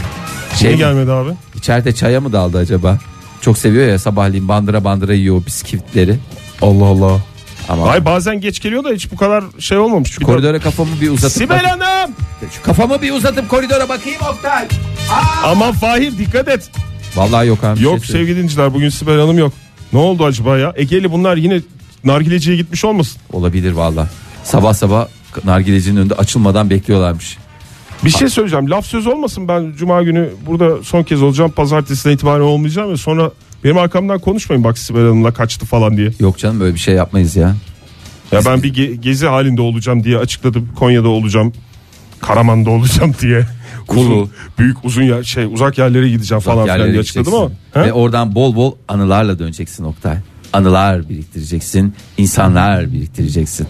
[0.59, 1.31] Şey gelmedi abi?
[1.55, 2.99] içeride çaya mı daldı acaba?
[3.41, 6.17] Çok seviyor ya sabahleyin bandıra bandıra yiyor o bisküvitleri.
[6.63, 7.21] Allah Allah.
[7.69, 10.21] Ama Ay bazen geç geliyor da hiç bu kadar şey olmamış.
[10.21, 12.15] Bir koridora kafamı bir uzatıp Sibel bak- Hanım.
[12.57, 14.69] Şu kafamı bir uzatıp koridora bakayım Oktay.
[15.45, 16.71] Aman Fahir dikkat et.
[17.17, 17.79] Vallahi yok abi.
[17.79, 18.29] bir Yok şey söyleyeyim.
[18.29, 19.53] sevgili dinciler bugün Sibel Hanım yok.
[19.93, 20.73] Ne oldu acaba ya?
[20.77, 21.61] Egeli bunlar yine
[22.05, 23.21] nargileciye gitmiş olmasın?
[23.33, 24.09] Olabilir vallahi.
[24.45, 25.07] Sabah sabah
[25.45, 27.39] nargilecinin önünde açılmadan bekliyorlarmış.
[28.05, 28.71] Bir şey söyleyeceğim.
[28.71, 29.49] Laf söz olmasın.
[29.49, 31.51] Ben cuma günü burada son kez olacağım.
[31.51, 33.31] Pazartesiden itibaren olmayacağım ve sonra
[33.65, 36.11] benim arkamdan konuşmayın bak Sibel Hanım'la kaçtı falan diye.
[36.21, 37.57] Yok canım böyle bir şey yapmayız ya.
[38.33, 40.69] Ya ben bir ge- gezi halinde olacağım diye açıkladım.
[40.77, 41.53] Konya'da olacağım.
[42.21, 43.47] Karaman'da olacağım diye.
[43.91, 44.01] Kulu.
[44.15, 47.51] Uzun, büyük uzun yer, şey uzak yerlere gideceğim falan filan diye açıkladım ama.
[47.75, 47.81] He?
[47.81, 50.17] Ve oradan bol bol anılarla döneceksin Oktay.
[50.53, 53.67] Anılar biriktireceksin, insanlar biriktireceksin.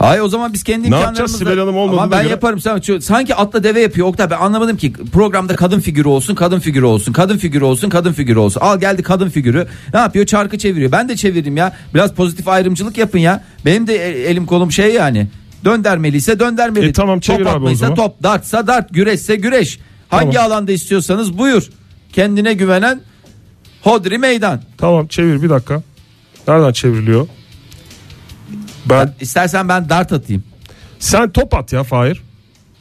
[0.00, 2.60] Ay o zaman biz kendi Ne imkanlarımızla- Sibel Hanım olmadığına Ama ben göre- yaparım.
[3.00, 4.30] Sanki atla deve yapıyor Oktay.
[4.30, 8.38] Ben anlamadım ki programda kadın figürü olsun, kadın figürü olsun, kadın figürü olsun, kadın figürü
[8.38, 8.60] olsun.
[8.60, 9.66] Al geldi kadın figürü.
[9.94, 10.26] Ne yapıyor?
[10.26, 10.92] Çarkı çeviriyor.
[10.92, 11.72] Ben de çeviririm ya.
[11.94, 13.44] Biraz pozitif ayrımcılık yapın ya.
[13.66, 15.26] Benim de e- elim kolum şey yani.
[15.64, 16.88] Döndermeliyse döndermeli.
[16.88, 17.94] E tamam, çevir top abi o zaman.
[17.96, 19.78] top, dartsa dart, güreşse güreş.
[20.08, 20.52] Hangi Tamam.
[20.52, 21.70] alanda istiyorsanız buyur.
[22.12, 23.00] Kendine güvenen
[23.82, 24.60] hodri meydan.
[24.78, 25.82] Tamam çevir bir dakika.
[26.48, 27.28] Nereden çevriliyor?
[28.86, 30.44] Ben İstersen ben dart atayım.
[30.98, 32.22] sen top at ya Fahir.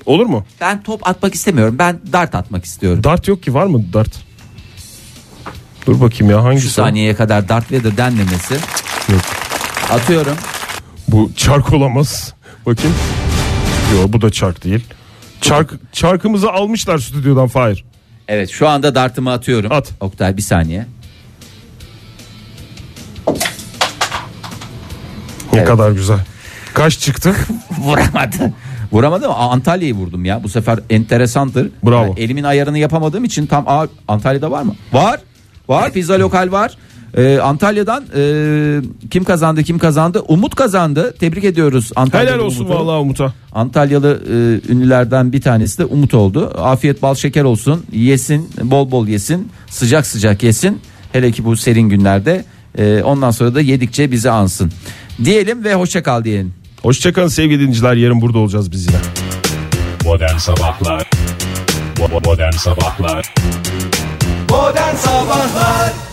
[0.06, 0.46] Olur mu?
[0.62, 1.76] Ben top atmak istemiyorum.
[1.80, 3.04] Ben dart atmak istiyorum.
[3.04, 4.20] Dart yok ki var mı dart?
[5.88, 6.66] Dur bakayım ya hangisi?
[6.68, 8.54] Şu saniyeye kadar Darth Vader denmemesi.
[9.10, 9.22] Yok.
[9.92, 10.36] Atıyorum.
[11.08, 12.34] Bu çark olamaz.
[12.66, 12.96] Bakayım.
[13.96, 14.84] Yok bu da çark değil.
[15.42, 17.84] Çark çarkımızı almışlar stüdyodan Fahir.
[18.28, 19.72] Evet şu anda dartımı atıyorum.
[19.72, 19.92] At.
[20.00, 20.86] Oktay bir saniye.
[25.54, 25.68] Ne Evet.
[25.68, 26.20] kadar güzel.
[26.74, 27.36] Kaç çıktı?
[27.80, 28.54] Vuramadı.
[28.92, 30.44] Vuramadım ama Antalya'yı vurdum ya.
[30.44, 31.70] Bu sefer enteresandır.
[31.84, 32.04] Bravo.
[32.06, 34.76] Yani elimin ayarını yapamadığım için tam Aa, Antalya'da var mı?
[34.94, 35.20] Var.
[35.68, 36.78] Var pizza lokal var.
[37.18, 38.82] Ee, Antalya'dan e,
[39.12, 40.24] kim kazandı kim kazandı?
[40.28, 41.16] Umut kazandı.
[41.20, 42.80] Tebrik ediyoruz Antalyalı Helal olsun Umut'u.
[42.80, 43.34] vallahi Umut'a.
[43.52, 46.52] Antalyalı e, ünlülerden bir tanesi de Umut oldu.
[46.58, 47.84] Afiyet bal şeker olsun.
[47.92, 49.52] Yesin bol bol yesin.
[49.70, 50.80] Sıcak sıcak yesin.
[51.12, 52.46] Hele ki bu serin günlerde.
[52.78, 54.72] E, ondan sonra da yedikçe bizi ansın.
[55.26, 56.54] Diyelim ve hoşça kal diyelim.
[56.82, 57.94] Hoşçakalın sevgili dinleyiciler.
[57.94, 58.98] Yarın burada olacağız biz yine.
[60.06, 61.10] Modern Sabahlar
[62.26, 63.34] Modern Sabahlar
[64.50, 66.11] Modern Sabahlar